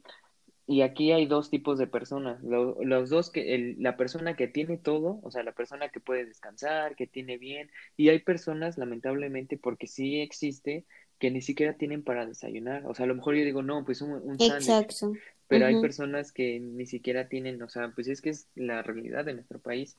Y 0.66 0.80
aquí 0.80 1.12
hay 1.12 1.26
dos 1.26 1.50
tipos 1.50 1.78
de 1.78 1.86
personas. 1.86 2.42
los 2.42 3.10
dos, 3.10 3.30
que 3.30 3.54
el, 3.54 3.76
la 3.82 3.96
persona 3.96 4.34
que 4.36 4.48
tiene 4.48 4.78
todo, 4.78 5.20
o 5.22 5.30
sea, 5.30 5.42
la 5.42 5.52
persona 5.52 5.88
que 5.90 6.00
puede 6.00 6.24
descansar, 6.24 6.96
que 6.96 7.06
tiene 7.06 7.36
bien, 7.36 7.70
y 7.96 8.08
hay 8.08 8.20
personas, 8.20 8.78
lamentablemente, 8.78 9.58
porque 9.58 9.86
sí 9.86 10.20
existe, 10.20 10.86
que 11.24 11.30
ni 11.30 11.40
siquiera 11.40 11.72
tienen 11.72 12.02
para 12.02 12.26
desayunar. 12.26 12.84
O 12.84 12.94
sea, 12.94 13.04
a 13.04 13.06
lo 13.06 13.14
mejor 13.14 13.34
yo 13.34 13.46
digo, 13.46 13.62
no, 13.62 13.82
pues 13.82 14.02
un, 14.02 14.10
un 14.12 14.38
sándwich. 14.38 15.02
Pero 15.48 15.64
hay 15.64 15.80
personas 15.80 16.32
que 16.32 16.60
ni 16.60 16.84
siquiera 16.84 17.28
tienen, 17.28 17.62
o 17.62 17.68
sea, 17.70 17.90
pues 17.94 18.08
es 18.08 18.20
que 18.20 18.28
es 18.28 18.46
la 18.54 18.82
realidad 18.82 19.24
de 19.24 19.32
nuestro 19.32 19.58
país. 19.58 19.96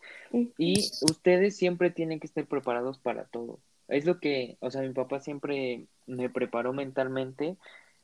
Y 0.59 0.91
ustedes 1.01 1.57
siempre 1.57 1.89
tienen 1.89 2.19
que 2.19 2.27
estar 2.27 2.45
preparados 2.45 2.99
para 2.99 3.25
todo. 3.25 3.59
Es 3.88 4.05
lo 4.05 4.19
que, 4.19 4.57
o 4.59 4.69
sea, 4.69 4.83
mi 4.83 4.93
papá 4.93 5.19
siempre 5.19 5.88
me 6.05 6.29
preparó 6.29 6.73
mentalmente 6.73 7.57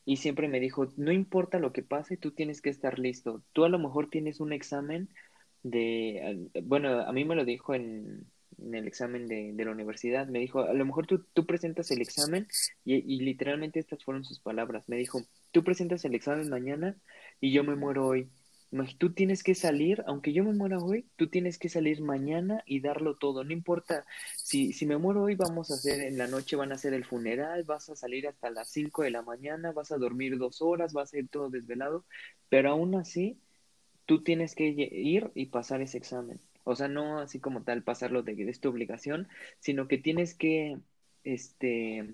y 0.03 0.17
siempre 0.17 0.47
me 0.47 0.60
dijo, 0.60 0.88
no 0.97 1.12
importa 1.12 1.60
lo 1.60 1.73
que 1.73 1.84
pase, 1.84 2.17
tú 2.17 2.31
tienes 2.31 2.60
que 2.60 2.71
estar 2.71 2.97
listo. 2.97 3.43
Tú 3.53 3.65
a 3.65 3.69
lo 3.69 3.77
mejor 3.77 4.10
tienes 4.10 4.39
un 4.39 4.51
examen 4.51 5.10
de, 5.62 6.49
bueno, 6.63 7.01
a 7.01 7.12
mí 7.12 7.23
me 7.23 7.36
lo 7.36 7.45
dijo 7.45 7.75
en, 7.75 8.25
en 8.62 8.76
el 8.76 8.88
examen 8.88 9.28
de, 9.28 9.54
de, 9.54 9.65
la 9.65 9.71
universidad. 9.71 10.28
Me 10.28 10.39
dijo, 10.39 10.62
a 10.62 10.74
lo 10.74 10.86
mejor 10.86 11.08
tú, 11.08 11.26
tú 11.34 11.45
presentas 11.45 11.91
el 11.91 12.02
examen 12.02 12.47
y, 12.86 12.95
y, 12.95 13.19
literalmente 13.21 13.80
estas 13.80 14.04
fueron 14.04 14.24
sus 14.24 14.39
palabras. 14.39 14.88
Me 14.89 14.97
dijo, 14.97 15.21
tú 15.52 15.63
presentas 15.63 16.06
el 16.06 16.15
examen 16.15 16.50
mañana 16.50 16.95
y 17.39 17.52
yo 17.52 17.63
me 17.63 17.76
muero 17.76 18.08
hoy. 18.08 18.30
Tú 18.97 19.13
tienes 19.13 19.43
que 19.43 19.54
salir, 19.54 20.02
aunque 20.08 20.32
yo 20.32 20.45
me 20.45 20.54
muera 20.54 20.80
hoy, 20.80 21.06
tú 21.17 21.28
tienes 21.28 21.58
que 21.58 21.67
salir 21.67 22.02
mañana 22.02 22.63
y 22.65 22.80
darlo 22.80 23.17
todo. 23.17 23.43
No 23.43 23.52
importa, 23.52 24.06
si, 24.38 24.71
si 24.71 24.86
me 24.86 24.97
muero 24.97 25.24
hoy, 25.24 25.36
vamos 25.36 25.71
a 25.71 25.74
hacer, 25.74 26.02
en 26.02 26.17
la 26.17 26.28
noche 26.28 26.56
van 26.56 26.71
a 26.71 26.76
hacer 26.76 26.93
el 26.93 27.04
funeral, 27.04 27.63
vas 27.65 27.89
a 27.89 27.97
salir 27.97 28.28
hasta 28.30 28.50
las 28.50 28.69
5 28.69 29.04
de 29.04 29.12
la 29.12 29.24
mañana, 29.24 29.74
vas 29.74 29.91
a 29.91 29.97
dormir 29.97 30.38
dos 30.38 30.62
horas, 30.62 30.93
vas 30.93 31.13
a 31.13 31.17
ir 31.17 31.28
todo 31.28 31.50
desvelado, 31.50 32.06
pero 32.47 32.69
aún 32.71 32.95
así, 32.95 33.38
tú 34.06 34.24
tienes 34.24 34.56
que 34.56 34.67
ir 34.69 35.32
y 35.36 35.47
pasar 35.47 35.82
ese 35.82 35.97
examen. 35.97 36.39
O 36.63 36.76
sea, 36.76 36.88
no 36.88 37.19
así 37.19 37.39
como 37.39 37.63
tal 37.63 37.84
pasarlo 37.84 38.24
de, 38.24 38.36
de 38.36 38.54
tu 38.54 38.69
obligación, 38.69 39.28
sino 39.60 39.88
que 39.88 39.97
tienes 39.97 40.34
que, 40.34 40.80
este, 41.24 42.13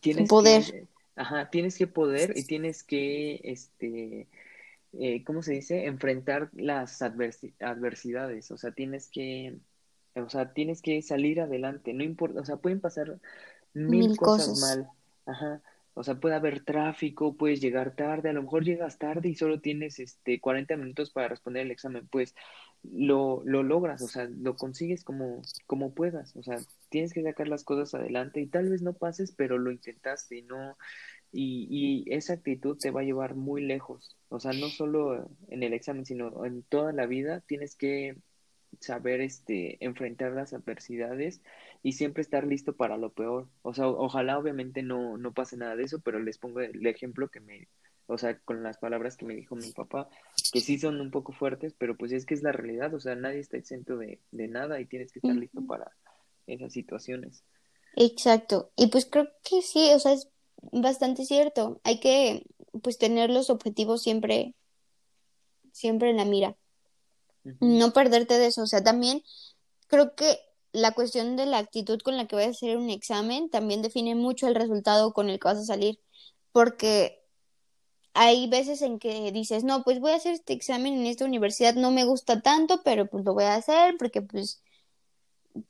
tienes 0.00 0.28
poder. 0.28 0.62
Que, 0.64 0.86
ajá, 1.16 1.50
tienes 1.50 1.76
que 1.76 1.86
poder 1.86 2.32
y 2.36 2.44
tienes 2.44 2.82
que, 2.82 3.40
este, 3.44 4.28
eh, 4.92 5.22
¿cómo 5.24 5.42
se 5.42 5.52
dice? 5.52 5.86
Enfrentar 5.86 6.50
las 6.52 7.00
adversidades. 7.02 8.50
O 8.50 8.56
sea, 8.56 8.72
tienes 8.72 9.08
que, 9.08 9.58
o 10.14 10.28
sea, 10.28 10.52
tienes 10.52 10.82
que 10.82 11.00
salir 11.02 11.40
adelante. 11.40 11.92
No 11.92 12.02
importa, 12.02 12.40
o 12.40 12.44
sea, 12.44 12.56
pueden 12.56 12.80
pasar 12.80 13.20
mil, 13.72 14.16
cosas 14.16 14.60
mal. 14.60 14.88
Ajá. 15.26 15.62
O 15.94 16.02
sea, 16.04 16.14
puede 16.14 16.34
haber 16.34 16.64
tráfico, 16.64 17.36
puedes 17.36 17.60
llegar 17.60 17.94
tarde, 17.94 18.30
a 18.30 18.32
lo 18.32 18.42
mejor 18.42 18.64
llegas 18.64 18.98
tarde 18.98 19.28
y 19.28 19.34
solo 19.34 19.60
tienes 19.60 19.98
este 19.98 20.40
40 20.40 20.76
minutos 20.76 21.10
para 21.10 21.28
responder 21.28 21.62
el 21.62 21.72
examen, 21.72 22.06
pues 22.08 22.34
lo, 22.82 23.42
lo 23.44 23.62
logras, 23.62 24.02
o 24.02 24.08
sea, 24.08 24.24
lo 24.26 24.56
consigues 24.56 25.04
como, 25.04 25.42
como 25.66 25.94
puedas, 25.94 26.34
o 26.36 26.42
sea, 26.42 26.58
tienes 26.88 27.12
que 27.12 27.22
sacar 27.22 27.48
las 27.48 27.64
cosas 27.64 27.94
adelante 27.94 28.40
y 28.40 28.46
tal 28.46 28.68
vez 28.68 28.82
no 28.82 28.94
pases, 28.94 29.32
pero 29.32 29.58
lo 29.58 29.70
intentaste 29.70 30.38
y 30.38 30.42
no, 30.42 30.76
y, 31.32 31.66
y 32.06 32.14
esa 32.14 32.34
actitud 32.34 32.78
te 32.78 32.90
va 32.90 33.00
a 33.00 33.04
llevar 33.04 33.34
muy 33.34 33.62
lejos, 33.62 34.16
o 34.28 34.40
sea, 34.40 34.52
no 34.52 34.68
solo 34.68 35.30
en 35.48 35.62
el 35.62 35.74
examen, 35.74 36.06
sino 36.06 36.44
en 36.44 36.62
toda 36.62 36.92
la 36.92 37.06
vida 37.06 37.40
tienes 37.40 37.74
que 37.76 38.16
saber 38.78 39.20
este 39.20 39.84
enfrentar 39.84 40.32
las 40.32 40.52
adversidades 40.52 41.42
y 41.82 41.92
siempre 41.92 42.22
estar 42.22 42.46
listo 42.46 42.76
para 42.76 42.96
lo 42.96 43.12
peor. 43.12 43.48
O 43.62 43.74
sea, 43.74 43.88
ojalá 43.88 44.38
obviamente 44.38 44.82
no, 44.82 45.18
no 45.18 45.32
pase 45.32 45.56
nada 45.56 45.76
de 45.76 45.84
eso, 45.84 46.00
pero 46.00 46.20
les 46.20 46.38
pongo 46.38 46.60
el 46.60 46.86
ejemplo 46.86 47.28
que 47.28 47.40
me, 47.40 47.68
o 48.10 48.18
sea, 48.18 48.38
con 48.40 48.62
las 48.62 48.78
palabras 48.78 49.16
que 49.16 49.24
me 49.24 49.34
dijo 49.34 49.56
mi 49.56 49.72
papá, 49.72 50.08
que 50.52 50.60
sí 50.60 50.78
son 50.78 51.00
un 51.00 51.10
poco 51.10 51.32
fuertes, 51.32 51.74
pero 51.78 51.96
pues 51.96 52.12
es 52.12 52.26
que 52.26 52.34
es 52.34 52.42
la 52.42 52.52
realidad, 52.52 52.92
o 52.94 53.00
sea, 53.00 53.14
nadie 53.14 53.40
está 53.40 53.56
exento 53.56 53.96
de, 53.96 54.20
de 54.30 54.48
nada 54.48 54.80
y 54.80 54.86
tienes 54.86 55.12
que 55.12 55.20
estar 55.20 55.34
listo 55.34 55.64
para 55.66 55.90
esas 56.46 56.72
situaciones. 56.72 57.44
Exacto, 57.96 58.72
y 58.76 58.88
pues 58.88 59.06
creo 59.06 59.28
que 59.42 59.62
sí, 59.62 59.90
o 59.94 59.98
sea, 59.98 60.12
es 60.12 60.28
bastante 60.72 61.24
cierto, 61.24 61.80
hay 61.84 62.00
que 62.00 62.44
pues 62.82 62.98
tener 62.98 63.30
los 63.30 63.50
objetivos 63.50 64.02
siempre, 64.02 64.54
siempre 65.72 66.10
en 66.10 66.16
la 66.16 66.24
mira 66.24 66.56
no 67.60 67.92
perderte 67.92 68.38
de 68.38 68.46
eso. 68.46 68.62
O 68.62 68.66
sea, 68.66 68.82
también 68.82 69.22
creo 69.86 70.14
que 70.14 70.38
la 70.72 70.92
cuestión 70.92 71.36
de 71.36 71.46
la 71.46 71.58
actitud 71.58 72.00
con 72.00 72.16
la 72.16 72.26
que 72.26 72.36
voy 72.36 72.44
a 72.44 72.50
hacer 72.50 72.76
un 72.76 72.90
examen 72.90 73.50
también 73.50 73.82
define 73.82 74.14
mucho 74.14 74.46
el 74.46 74.54
resultado 74.54 75.12
con 75.12 75.28
el 75.28 75.38
que 75.38 75.48
vas 75.48 75.58
a 75.58 75.64
salir. 75.64 76.00
Porque 76.52 77.19
hay 78.14 78.48
veces 78.48 78.82
en 78.82 78.98
que 78.98 79.32
dices, 79.32 79.64
no, 79.64 79.82
pues 79.84 80.00
voy 80.00 80.12
a 80.12 80.16
hacer 80.16 80.32
este 80.34 80.52
examen 80.52 80.94
en 80.94 81.06
esta 81.06 81.24
universidad, 81.24 81.74
no 81.74 81.90
me 81.90 82.04
gusta 82.04 82.40
tanto, 82.42 82.82
pero 82.84 83.06
pues 83.06 83.24
lo 83.24 83.34
voy 83.34 83.44
a 83.44 83.54
hacer 83.54 83.96
porque 83.98 84.22
pues 84.22 84.62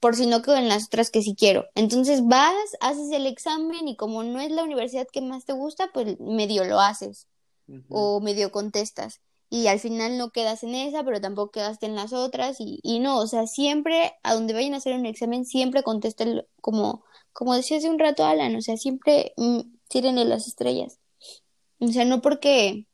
por 0.01 0.15
si 0.17 0.27
no 0.27 0.43
quedo 0.43 0.57
en 0.57 0.69
las 0.69 0.87
otras 0.87 1.11
que 1.11 1.23
sí 1.23 1.35
quiero. 1.35 1.67
Entonces 1.75 2.27
vas, 2.27 2.55
haces 2.81 3.11
el 3.13 3.27
examen 3.27 3.89
y 3.89 3.97
como 3.97 4.23
no 4.23 4.41
es 4.41 4.51
la 4.51 4.65
universidad 4.65 5.07
que 5.13 5.23
más 5.23 5.45
te 5.45 5.53
gusta, 5.53 5.91
pues 5.93 6.19
medio 6.21 6.65
lo 6.65 6.81
haces 6.81 7.27
o 7.89 8.21
medio 8.21 8.51
contestas 8.51 9.21
y 9.51 9.67
al 9.67 9.81
final 9.81 10.17
no 10.17 10.31
quedas 10.31 10.63
en 10.63 10.75
esa, 10.77 11.05
pero 11.05 11.21
tampoco 11.21 11.51
quedaste 11.51 11.87
en 11.87 11.97
las 11.97 12.13
otras 12.13 12.61
y, 12.61 12.79
y 12.83 13.01
no, 13.01 13.19
o 13.19 13.27
sea, 13.27 13.47
siempre 13.49 14.13
a 14.23 14.35
donde 14.35 14.55
vayan 14.55 14.75
a 14.75 14.79
hacer 14.79 14.95
un 14.95 15.07
examen, 15.07 15.45
siempre 15.45 15.83
contesten 15.83 16.47
como, 16.61 17.05
como 17.33 17.55
decía 17.57 17.79
hace 17.79 17.91
un 17.91 17.99
rato 17.99 18.25
Alan, 18.25 18.55
o 18.57 18.63
sea, 18.63 18.77
siempre 18.77 19.35
mm, 19.37 19.61
tírenle 19.89 20.25
las 20.25 20.47
estrellas. 20.47 21.00
O 21.81 21.89
sea, 21.89 22.05
no 22.05 22.23
porque 22.23 22.87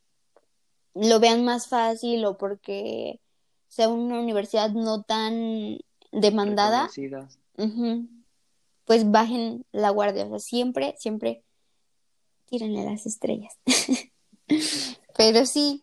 lo 0.94 1.20
vean 1.20 1.44
más 1.44 1.68
fácil 1.68 2.24
o 2.24 2.38
porque 2.38 3.20
sea 3.68 3.88
una 3.88 4.20
universidad 4.20 4.70
no 4.70 5.02
tan 5.02 5.78
demandada, 6.12 6.88
pues 8.84 9.10
bajen 9.10 9.66
la 9.72 9.90
guardia, 9.90 10.24
o 10.24 10.30
sea, 10.30 10.38
siempre, 10.38 10.94
siempre 10.98 11.42
tírenle 12.46 12.84
las 12.84 13.06
estrellas. 13.06 13.58
Pero 15.16 15.44
sí, 15.46 15.82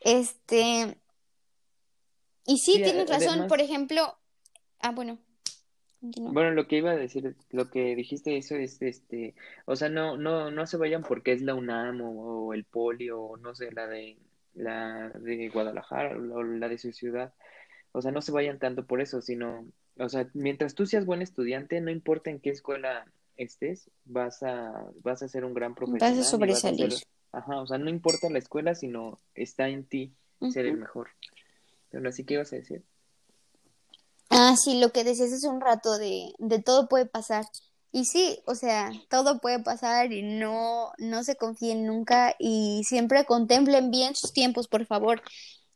este. 0.00 0.96
Y 2.46 2.58
sí, 2.58 2.80
tienes 2.82 3.08
razón, 3.08 3.48
por 3.48 3.60
ejemplo. 3.60 4.16
Ah, 4.78 4.92
bueno. 4.92 5.18
Bueno, 6.00 6.50
lo 6.52 6.66
que 6.66 6.76
iba 6.76 6.90
a 6.90 6.96
decir, 6.96 7.36
lo 7.50 7.70
que 7.70 7.96
dijiste 7.96 8.36
eso 8.36 8.54
es, 8.54 8.80
este, 8.82 9.34
o 9.64 9.76
sea, 9.76 9.88
no, 9.88 10.16
no, 10.16 10.50
no 10.50 10.66
se 10.66 10.76
vayan 10.76 11.02
porque 11.02 11.32
es 11.32 11.42
la 11.42 11.54
UNAM 11.54 12.00
o, 12.02 12.52
el 12.52 12.64
Poli 12.64 13.10
o 13.10 13.36
no 13.38 13.54
sé, 13.54 13.72
la 13.72 13.86
de, 13.86 14.16
la 14.54 15.08
de 15.10 15.48
Guadalajara 15.48 16.16
o 16.16 16.42
la 16.42 16.68
de 16.68 16.78
su 16.78 16.92
ciudad. 16.92 17.32
O 17.92 18.02
sea, 18.02 18.12
no 18.12 18.20
se 18.20 18.32
vayan 18.32 18.58
tanto 18.58 18.86
por 18.86 19.00
eso, 19.00 19.22
sino, 19.22 19.66
o 19.98 20.08
sea, 20.08 20.28
mientras 20.34 20.74
tú 20.74 20.86
seas 20.86 21.06
buen 21.06 21.22
estudiante, 21.22 21.80
no 21.80 21.90
importa 21.90 22.30
en 22.30 22.40
qué 22.40 22.50
escuela 22.50 23.06
estés, 23.36 23.90
vas 24.04 24.42
a, 24.42 24.90
vas 25.02 25.22
a 25.22 25.28
ser 25.28 25.44
un 25.44 25.54
gran 25.54 25.74
profesional. 25.74 26.18
Vas 26.18 26.26
a 26.26 26.30
sobresalir. 26.30 26.94
Ajá, 27.32 27.60
o 27.60 27.66
sea, 27.66 27.78
no 27.78 27.90
importa 27.90 28.30
la 28.30 28.38
escuela, 28.38 28.74
sino 28.74 29.18
está 29.34 29.68
en 29.68 29.84
ti 29.84 30.12
ser 30.50 30.66
el 30.66 30.76
mejor. 30.76 31.08
Pero 31.90 32.08
así 32.08 32.24
que 32.24 32.34
ibas 32.34 32.52
a 32.52 32.56
decir. 32.56 32.82
Ah, 34.38 34.54
sí, 34.56 34.78
lo 34.80 34.92
que 34.92 35.02
decías 35.02 35.32
hace 35.32 35.48
un 35.48 35.60
rato 35.62 35.96
de, 35.98 36.32
de 36.38 36.60
todo 36.62 36.88
puede 36.88 37.06
pasar. 37.06 37.46
Y 37.90 38.04
sí, 38.04 38.38
o 38.46 38.54
sea, 38.54 38.92
todo 39.08 39.40
puede 39.40 39.60
pasar 39.62 40.12
y 40.12 40.22
no, 40.22 40.92
no 40.98 41.24
se 41.24 41.36
confíen 41.36 41.86
nunca 41.86 42.34
y 42.38 42.82
siempre 42.84 43.24
contemplen 43.24 43.90
bien 43.90 44.14
sus 44.14 44.32
tiempos, 44.34 44.68
por 44.68 44.84
favor. 44.86 45.22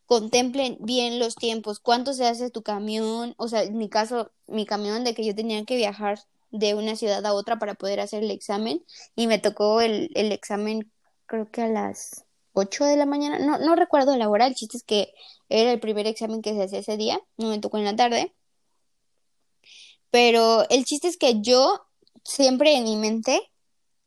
Contemplen 0.06 0.76
bien 0.80 1.18
los 1.18 1.36
tiempos. 1.36 1.80
¿Cuánto 1.80 2.12
se 2.12 2.26
hace 2.26 2.50
tu 2.50 2.62
camión? 2.62 3.34
O 3.38 3.48
sea, 3.48 3.62
en 3.62 3.78
mi 3.78 3.88
caso, 3.88 4.30
mi 4.46 4.66
camión 4.66 5.04
de 5.04 5.14
que 5.14 5.24
yo 5.24 5.34
tenía 5.34 5.64
que 5.64 5.76
viajar 5.76 6.18
de 6.50 6.74
una 6.74 6.96
ciudad 6.96 7.24
a 7.24 7.32
otra 7.32 7.58
para 7.58 7.74
poder 7.74 8.00
hacer 8.00 8.24
el 8.24 8.30
examen 8.30 8.84
y 9.16 9.26
me 9.26 9.38
tocó 9.38 9.80
el, 9.80 10.10
el 10.14 10.32
examen 10.32 10.92
creo 11.26 11.50
que 11.50 11.62
a 11.62 11.68
las 11.68 12.24
8 12.52 12.84
de 12.84 12.96
la 12.96 13.06
mañana, 13.06 13.38
no, 13.38 13.58
no 13.58 13.76
recuerdo 13.76 14.16
la 14.16 14.28
hora, 14.28 14.46
el 14.46 14.54
chiste 14.54 14.76
es 14.76 14.82
que 14.82 15.14
era 15.48 15.72
el 15.72 15.80
primer 15.80 16.06
examen 16.06 16.42
que 16.42 16.54
se 16.54 16.64
hacía 16.64 16.80
ese 16.80 16.96
día, 16.96 17.20
no 17.38 17.48
me 17.48 17.60
tocó 17.60 17.78
en 17.78 17.84
la 17.84 17.96
tarde. 17.96 18.34
Pero 20.10 20.68
el 20.70 20.84
chiste 20.84 21.08
es 21.08 21.16
que 21.16 21.40
yo 21.40 21.86
siempre 22.24 22.76
en 22.76 22.84
mi 22.84 22.96
mente, 22.96 23.40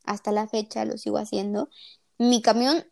hasta 0.03 0.31
la 0.31 0.47
fecha 0.47 0.85
lo 0.85 0.97
sigo 0.97 1.17
haciendo, 1.17 1.69
mi 2.17 2.41
camión 2.41 2.85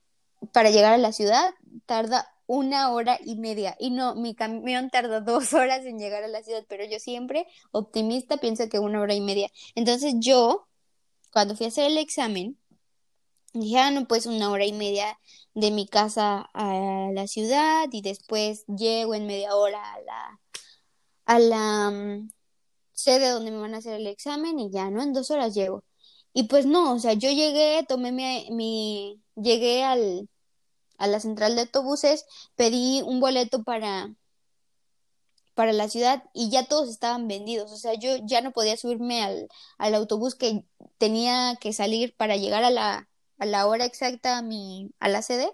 para 0.53 0.71
llegar 0.71 0.93
a 0.93 0.97
la 0.97 1.11
ciudad 1.11 1.53
tarda 1.85 2.27
una 2.47 2.91
hora 2.91 3.17
y 3.23 3.35
media. 3.37 3.75
Y 3.79 3.91
no, 3.91 4.15
mi 4.15 4.35
camión 4.35 4.89
tarda 4.89 5.21
dos 5.21 5.53
horas 5.53 5.85
en 5.85 5.99
llegar 5.99 6.23
a 6.23 6.27
la 6.27 6.43
ciudad, 6.43 6.65
pero 6.67 6.83
yo 6.85 6.99
siempre, 6.99 7.47
optimista, 7.71 8.37
pienso 8.37 8.67
que 8.69 8.79
una 8.79 9.01
hora 9.01 9.13
y 9.13 9.21
media. 9.21 9.49
Entonces 9.75 10.15
yo, 10.19 10.67
cuando 11.31 11.55
fui 11.55 11.65
a 11.65 11.69
hacer 11.69 11.85
el 11.89 11.97
examen, 11.97 12.57
dije, 13.53 13.77
ah, 13.79 13.91
no, 13.91 14.07
pues 14.07 14.25
una 14.25 14.49
hora 14.49 14.65
y 14.65 14.73
media 14.73 15.17
de 15.53 15.71
mi 15.71 15.87
casa 15.87 16.49
a 16.53 17.09
la 17.13 17.27
ciudad 17.27 17.87
y 17.91 18.01
después 18.01 18.65
llego 18.67 19.13
en 19.15 19.27
media 19.27 19.55
hora 19.55 19.93
a 19.93 20.01
la, 20.01 20.39
a 21.25 21.39
la 21.39 22.21
mm, 23.05 23.19
sede 23.19 23.29
donde 23.29 23.51
me 23.51 23.59
van 23.59 23.73
a 23.75 23.77
hacer 23.79 23.95
el 23.95 24.07
examen 24.07 24.59
y 24.59 24.71
ya, 24.71 24.89
¿no? 24.89 25.01
En 25.03 25.13
dos 25.13 25.31
horas 25.31 25.53
llego. 25.55 25.83
Y 26.33 26.43
pues 26.43 26.65
no, 26.65 26.93
o 26.95 26.99
sea, 26.99 27.13
yo 27.13 27.29
llegué, 27.31 27.85
tomé 27.87 28.11
mi, 28.11 28.49
mi 28.51 29.21
llegué 29.35 29.83
al, 29.83 30.29
a 30.97 31.07
la 31.07 31.19
central 31.19 31.55
de 31.55 31.61
autobuses, 31.63 32.25
pedí 32.55 33.01
un 33.03 33.19
boleto 33.19 33.63
para, 33.63 34.15
para 35.53 35.73
la 35.73 35.89
ciudad 35.89 36.23
y 36.33 36.49
ya 36.49 36.65
todos 36.67 36.89
estaban 36.89 37.27
vendidos. 37.27 37.71
O 37.71 37.77
sea, 37.77 37.93
yo 37.95 38.17
ya 38.23 38.41
no 38.41 38.51
podía 38.51 38.77
subirme 38.77 39.21
al, 39.23 39.47
al 39.77 39.95
autobús 39.95 40.35
que 40.35 40.65
tenía 40.97 41.57
que 41.61 41.73
salir 41.73 42.15
para 42.15 42.37
llegar 42.37 42.63
a 42.63 42.69
la, 42.71 43.09
a 43.37 43.45
la 43.45 43.67
hora 43.67 43.85
exacta 43.85 44.37
a, 44.37 44.41
mi, 44.41 44.91
a 44.99 45.09
la 45.09 45.21
sede. 45.21 45.51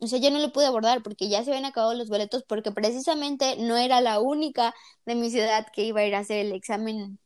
O 0.00 0.06
sea, 0.06 0.18
yo 0.18 0.30
no 0.30 0.38
lo 0.38 0.52
pude 0.52 0.66
abordar 0.66 1.02
porque 1.02 1.28
ya 1.28 1.42
se 1.42 1.50
habían 1.50 1.64
acabado 1.64 1.94
los 1.94 2.08
boletos 2.08 2.44
porque 2.44 2.70
precisamente 2.70 3.56
no 3.56 3.76
era 3.76 4.00
la 4.00 4.20
única 4.20 4.74
de 5.06 5.14
mi 5.14 5.30
ciudad 5.30 5.66
que 5.72 5.84
iba 5.84 6.00
a 6.00 6.06
ir 6.06 6.14
a 6.14 6.20
hacer 6.20 6.44
el 6.44 6.52
examen 6.52 7.18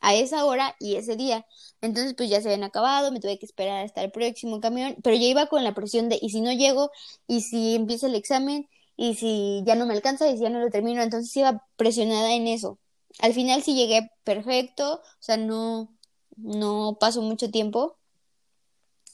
a 0.00 0.14
esa 0.14 0.44
hora 0.44 0.76
y 0.78 0.96
ese 0.96 1.16
día. 1.16 1.46
Entonces, 1.80 2.14
pues 2.14 2.30
ya 2.30 2.40
se 2.40 2.48
habían 2.48 2.64
acabado, 2.64 3.12
me 3.12 3.20
tuve 3.20 3.38
que 3.38 3.46
esperar 3.46 3.84
hasta 3.84 4.02
el 4.02 4.10
próximo 4.10 4.60
camión, 4.60 4.96
pero 5.02 5.16
yo 5.16 5.26
iba 5.26 5.46
con 5.46 5.64
la 5.64 5.74
presión 5.74 6.08
de, 6.08 6.18
¿y 6.20 6.30
si 6.30 6.40
no 6.40 6.52
llego? 6.52 6.90
¿Y 7.26 7.42
si 7.42 7.74
empiezo 7.74 8.06
el 8.06 8.14
examen? 8.14 8.68
¿Y 8.96 9.14
si 9.16 9.62
ya 9.66 9.74
no 9.74 9.86
me 9.86 9.94
alcanza? 9.94 10.28
¿Y 10.28 10.36
si 10.36 10.42
ya 10.44 10.50
no 10.50 10.60
lo 10.60 10.70
termino? 10.70 11.02
Entonces 11.02 11.36
iba 11.36 11.64
presionada 11.76 12.32
en 12.34 12.46
eso. 12.48 12.78
Al 13.20 13.34
final 13.34 13.62
sí 13.62 13.74
llegué 13.74 14.10
perfecto, 14.24 14.96
o 14.96 15.22
sea, 15.22 15.36
no, 15.36 15.94
no 16.36 16.96
pasó 17.00 17.22
mucho 17.22 17.50
tiempo 17.50 17.96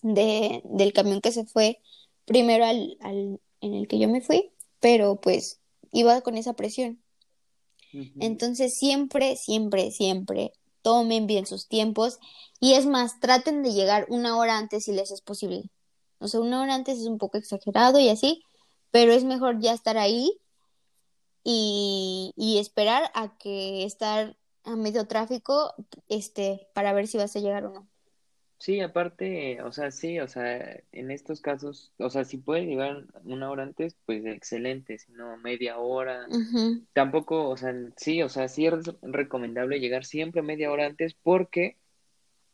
de, 0.03 0.63
del 0.65 0.93
camión 0.93 1.21
que 1.21 1.33
se 1.33 1.45
fue 1.47 1.81
primero 2.25 2.65
al, 2.65 2.97
al, 3.01 3.41
en 3.61 3.75
el 3.75 3.89
que 3.89 3.99
yo 3.99 4.09
me 4.09 4.21
fui, 4.21 4.53
pero 4.81 5.21
pues 5.21 5.61
iba 5.93 6.21
con 6.23 6.37
esa 6.37 6.55
presión. 6.55 7.03
Entonces 8.21 8.79
siempre, 8.79 9.37
siempre, 9.37 9.91
siempre 9.91 10.53
tomen 10.81 11.27
bien 11.27 11.45
sus 11.45 11.69
tiempos 11.69 12.19
y 12.59 12.73
es 12.73 12.87
más, 12.87 13.21
traten 13.21 13.63
de 13.63 13.73
llegar 13.73 14.07
una 14.09 14.39
hora 14.39 14.57
antes 14.57 14.85
si 14.85 14.93
les 14.93 15.11
es 15.11 15.21
posible. 15.21 15.71
O 16.19 16.29
sea, 16.29 16.41
una 16.41 16.63
hora 16.63 16.75
antes 16.75 16.99
es 16.99 17.07
un 17.07 17.19
poco 17.19 17.37
exagerado 17.37 17.99
y 17.99 18.09
así, 18.09 18.43
pero 18.91 19.13
es 19.13 19.25
mejor 19.25 19.61
ya 19.61 19.73
estar 19.75 19.99
ahí 19.99 20.41
y, 21.45 22.33
y 22.37 22.59
esperar 22.59 23.11
a 23.15 23.37
que 23.37 23.85
estar 23.85 24.37
a 24.65 24.77
medio 24.77 25.07
tráfico 25.07 25.75
este, 26.09 26.69
para 26.75 26.93
ver 26.93 27.09
si 27.09 27.19
vas 27.19 27.35
a 27.37 27.41
llegar 27.41 27.67
o 27.67 27.73
no. 27.73 27.92
Sí, 28.63 28.81
aparte, 28.81 29.61
o 29.63 29.73
sea, 29.73 29.91
sí, 29.91 30.21
o 30.21 30.29
sea, 30.29 30.81
en 30.93 31.11
estos 31.11 31.41
casos, 31.41 31.93
o 31.99 32.11
sea, 32.11 32.25
si 32.25 32.37
puede 32.37 32.65
llegar 32.65 33.07
una 33.25 33.51
hora 33.51 33.65
antes, 33.65 33.97
pues 34.07 34.25
excelente, 34.25 34.99
si 34.99 35.11
no 35.11 35.37
media 35.37 35.79
hora. 35.79 36.29
Tampoco, 36.93 37.49
o 37.49 37.57
sea, 37.57 37.75
sí, 37.97 38.23
o 38.23 38.29
sea, 38.29 38.47
sí 38.47 38.67
es 38.67 38.75
recomendable 39.03 39.81
llegar 39.81 40.05
siempre 40.05 40.43
media 40.43 40.71
hora 40.71 40.87
antes 40.87 41.15
porque 41.15 41.77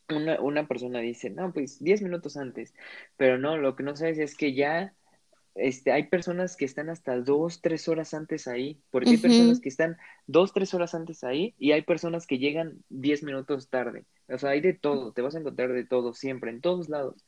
una, 0.09 0.41
una 0.41 0.67
persona 0.67 1.01
dice, 1.01 1.29
no, 1.29 1.53
pues 1.53 1.79
diez 1.79 2.01
minutos 2.01 2.39
antes, 2.39 2.73
pero 3.19 3.37
no, 3.37 3.59
lo 3.59 3.77
que 3.77 3.83
no 3.83 3.95
sabes 3.95 4.19
es 4.19 4.35
que 4.35 4.55
ya 4.55 4.95
este, 5.59 5.93
hay 5.93 6.05
personas 6.05 6.57
que 6.57 6.65
están 6.65 6.89
hasta 6.89 7.21
dos, 7.21 7.61
tres 7.61 7.89
horas 7.89 8.15
antes 8.15 8.47
ahí, 8.47 8.81
porque 8.91 9.11
hay 9.11 9.17
personas 9.19 9.61
que 9.61 9.69
están 9.69 9.97
dos, 10.27 10.53
tres 10.53 10.73
horas 10.75 10.95
antes 10.95 11.25
ahí 11.25 11.55
y 11.59 11.73
hay 11.73 11.83
personas 11.83 12.27
que 12.27 12.39
llegan 12.39 12.85
diez 12.89 13.23
minutos 13.23 13.69
tarde. 13.69 14.05
O 14.29 14.39
sea, 14.39 14.51
hay 14.51 14.61
de 14.61 14.75
todo, 14.75 15.13
te 15.13 15.23
vas 15.23 15.35
a 15.35 15.41
encontrar 15.41 15.73
de 15.73 15.85
todo 15.85 16.15
siempre, 16.15 16.51
en 16.51 16.61
todos 16.61 16.89
lados. 16.89 17.25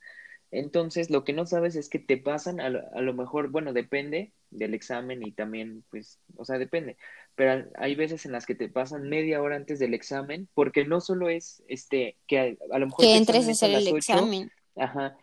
Entonces, 0.53 1.11
lo 1.11 1.23
que 1.25 1.33
no 1.33 1.47
sabes 1.47 1.77
es 1.77 1.88
que 1.88 1.99
te 2.01 2.16
pasan, 2.16 2.61
a 2.61 2.71
lo, 2.71 3.14
mejor, 3.14 3.51
bueno, 3.51 3.73
depende 3.73 4.33
del 4.51 4.75
examen 4.75 5.25
y 5.25 5.31
también, 5.31 5.85
pues, 5.90 6.19
o 6.37 6.45
sea, 6.45 6.59
depende, 6.59 6.97
pero 7.37 7.69
hay 7.77 7.95
veces 7.95 8.27
en 8.27 8.33
las 8.33 8.47
que 8.47 8.57
te 8.57 8.69
pasan 8.69 9.09
media 9.09 9.40
hora 9.40 9.55
antes 9.55 9.79
del 9.79 9.95
examen, 9.95 10.49
porque 10.55 10.85
no 10.85 11.01
solo 11.01 11.29
es, 11.29 11.62
este, 11.69 12.16
que 12.27 12.59
a, 12.73 12.79
lo 12.79 12.87
mejor... 12.87 13.05
Que 13.05 13.16
entres 13.16 13.47
a 13.47 13.53
hacer 13.53 13.71
el 13.71 13.88
examen. 13.88 14.51
Ajá, 14.77 15.16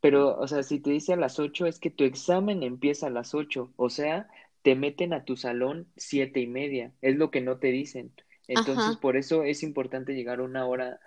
pero, 0.00 0.38
o 0.38 0.46
sea, 0.48 0.62
si 0.62 0.80
te 0.80 0.90
dice 0.90 1.12
a 1.12 1.16
las 1.16 1.38
ocho, 1.38 1.66
es 1.66 1.78
que 1.78 1.90
tu 1.90 2.04
examen 2.04 2.62
empieza 2.62 3.08
a 3.08 3.10
las 3.10 3.34
ocho, 3.34 3.72
o 3.76 3.90
sea, 3.90 4.28
te 4.62 4.74
meten 4.74 5.12
a 5.12 5.24
tu 5.24 5.36
salón 5.36 5.88
siete 5.96 6.40
y 6.40 6.46
media, 6.46 6.92
es 7.00 7.16
lo 7.16 7.30
que 7.30 7.40
no 7.40 7.58
te 7.58 7.68
dicen. 7.68 8.12
Entonces, 8.46 8.96
por 8.96 9.16
eso 9.16 9.44
es 9.44 9.62
importante 9.62 10.14
llegar 10.14 10.40
una 10.40 10.66
hora 10.66 11.00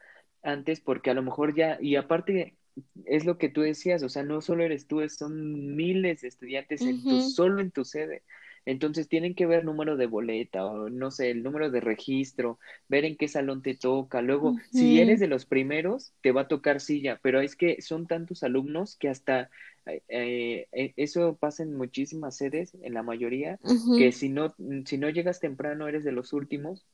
antes 0.43 0.82
porque 0.82 1.10
a 1.10 1.13
lo 1.13 1.23
mejor 1.23 1.56
ya, 1.56 1.77
y 1.82 1.95
aparte 1.95 2.56
es 3.06 3.25
lo 3.25 3.38
que 3.38 3.49
tú 3.49 3.62
decías, 3.62 4.04
o 4.04 4.10
sea, 4.10 4.23
no 4.23 4.41
solo 4.41 4.63
eres 4.63 4.88
tú, 4.88 5.08
son 5.10 5.75
miles 5.75 6.21
de 6.21 6.27
estudiantes 6.30 6.86
en 6.86 7.06
tu, 7.06 7.19
solo 7.19 7.62
en 7.62 7.71
tu 7.71 7.86
sede. 7.86 8.23
Entonces 8.65 9.08
tienen 9.08 9.34
que 9.34 9.45
ver 9.45 9.65
número 9.65 9.97
de 9.97 10.06
boleta 10.06 10.65
o 10.65 10.89
no 10.89 11.12
sé, 11.12 11.32
el 11.32 11.43
número 11.43 11.71
de 11.71 11.80
registro, 11.80 12.60
ver 12.88 13.06
en 13.06 13.17
qué 13.17 13.28
salón 13.28 13.62
te 13.62 13.76
toca. 13.76 14.21
Luego, 14.21 14.56
si 14.71 15.00
eres 15.00 15.19
de 15.19 15.28
los 15.28 15.45
primeros, 15.45 16.13
te 16.21 16.32
va 16.32 16.41
a 16.41 16.47
tocar 16.47 16.80
silla, 16.80 17.19
pero 17.24 17.41
es 17.41 17.56
que 17.56 17.82
son 17.82 18.08
tantos 18.08 18.43
alumnos 18.43 18.95
que 18.97 19.10
hasta 19.10 19.50
eh, 19.86 20.67
eh 20.71 20.93
eso 20.95 21.38
pasa 21.39 21.63
en 21.63 21.76
muchísimas 21.76 22.38
sedes, 22.38 22.76
en 22.82 22.93
la 22.93 23.04
mayoría, 23.04 23.60
que 23.97 24.12
si 24.12 24.30
no, 24.30 24.54
si 24.86 24.97
no 24.97 25.10
llegas 25.10 25.39
temprano, 25.39 25.88
eres 25.88 26.04
de 26.04 26.12
los 26.12 26.34
últimos, 26.34 26.86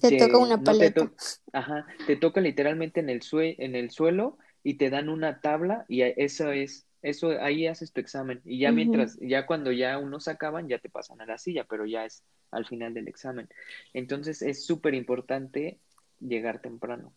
te 0.00 0.18
toca 0.18 0.38
una 0.38 0.62
paleta. 0.62 1.06
te 1.06 1.34
Ajá, 1.52 1.86
te 2.06 2.16
toca 2.16 2.40
literalmente 2.40 3.00
en 3.00 3.10
el, 3.10 3.22
sue 3.22 3.54
en 3.58 3.76
el 3.76 3.90
suelo 3.90 4.38
y 4.64 4.74
te 4.74 4.90
dan 4.90 5.08
una 5.08 5.40
tabla 5.40 5.84
y 5.88 6.02
eso 6.02 6.50
es, 6.50 6.86
eso 7.04 7.28
ahí 7.42 7.66
haces 7.66 7.92
tu 7.92 8.00
examen 8.00 8.40
y 8.46 8.60
ya 8.60 8.72
mientras, 8.72 9.18
ya 9.20 9.44
cuando 9.44 9.70
ya 9.70 9.98
unos 9.98 10.26
acaban 10.26 10.68
ya 10.68 10.78
te 10.78 10.88
pasan 10.88 11.20
a 11.20 11.26
la 11.26 11.36
silla, 11.36 11.64
pero 11.68 11.84
ya 11.84 12.06
es 12.06 12.24
al 12.50 12.64
final 12.64 12.94
del 12.94 13.08
examen. 13.08 13.46
Entonces 13.92 14.40
es 14.40 14.64
súper 14.64 14.94
importante 14.94 15.78
llegar 16.18 16.62
temprano. 16.62 17.12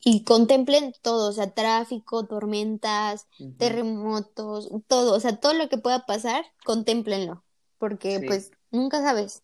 Y 0.00 0.22
contemplen 0.22 0.94
todo, 1.02 1.28
o 1.28 1.32
sea, 1.32 1.50
tráfico, 1.50 2.24
tormentas, 2.26 3.26
terremotos, 3.58 4.70
todo, 4.86 5.16
o 5.16 5.18
sea, 5.18 5.40
todo 5.40 5.54
lo 5.54 5.68
que 5.68 5.78
pueda 5.78 6.06
pasar, 6.06 6.44
contemplenlo, 6.64 7.42
porque 7.78 8.22
pues 8.24 8.52
nunca 8.70 9.02
sabes. 9.02 9.42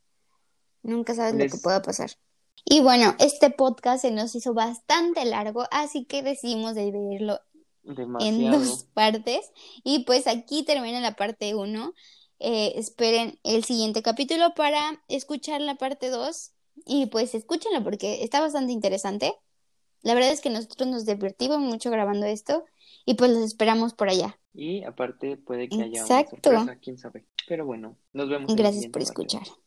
Nunca 0.83 1.15
sabes 1.15 1.35
lo 1.35 1.45
que 1.51 1.61
pueda 1.61 1.83
pasar. 1.83 2.11
Y 2.65 2.83
bueno, 2.83 3.17
este 3.19 3.51
podcast 3.51 4.03
se 4.03 4.13
nos 4.13 4.35
hizo 4.37 4.55
bastante 4.55 5.25
largo, 5.25 5.65
así 5.73 6.05
que 6.05 6.23
decidimos 6.23 6.77
dividirlo 6.77 7.41
en 7.85 8.51
dos 8.51 8.85
partes. 8.95 9.51
Y 9.85 10.05
pues 10.05 10.27
aquí 10.27 10.65
termina 10.65 11.01
la 11.01 11.17
parte 11.17 11.55
1. 11.55 11.95
Eh, 12.43 12.73
esperen 12.77 13.39
el 13.45 13.65
siguiente 13.65 14.03
capítulo 14.03 14.55
para 14.55 15.03
escuchar 15.09 15.61
la 15.61 15.77
parte 15.77 16.09
2. 16.09 16.53
Y 16.87 17.07
pues 17.07 17.35
escúchenlo 17.35 17.85
porque 17.85 18.23
está 18.25 18.41
bastante 18.41 18.73
interesante. 18.73 19.35
La 20.03 20.15
verdad 20.15 20.31
es 20.31 20.41
que 20.41 20.51
nosotros 20.51 20.89
nos 20.89 21.05
divertimos 21.05 21.59
mucho 21.59 21.91
grabando 21.91 22.27
esto 22.27 22.65
y 23.05 23.15
pues 23.15 23.31
los 23.31 23.43
esperamos 23.43 23.93
por 23.93 24.09
allá. 24.09 24.39
Y 24.55 24.83
aparte 24.85 25.37
puede 25.37 25.69
que 25.69 25.83
haya 25.83 26.01
Exacto. 26.01 26.51
una 26.51 26.61
sorpresa, 26.61 26.81
quién 26.81 26.99
sabe. 26.99 27.27
Pero 27.47 27.67
bueno, 27.67 27.97
nos 28.13 28.29
vemos. 28.29 28.55
Gracias 28.57 28.87
por 28.87 29.03
escuchar. 29.03 29.43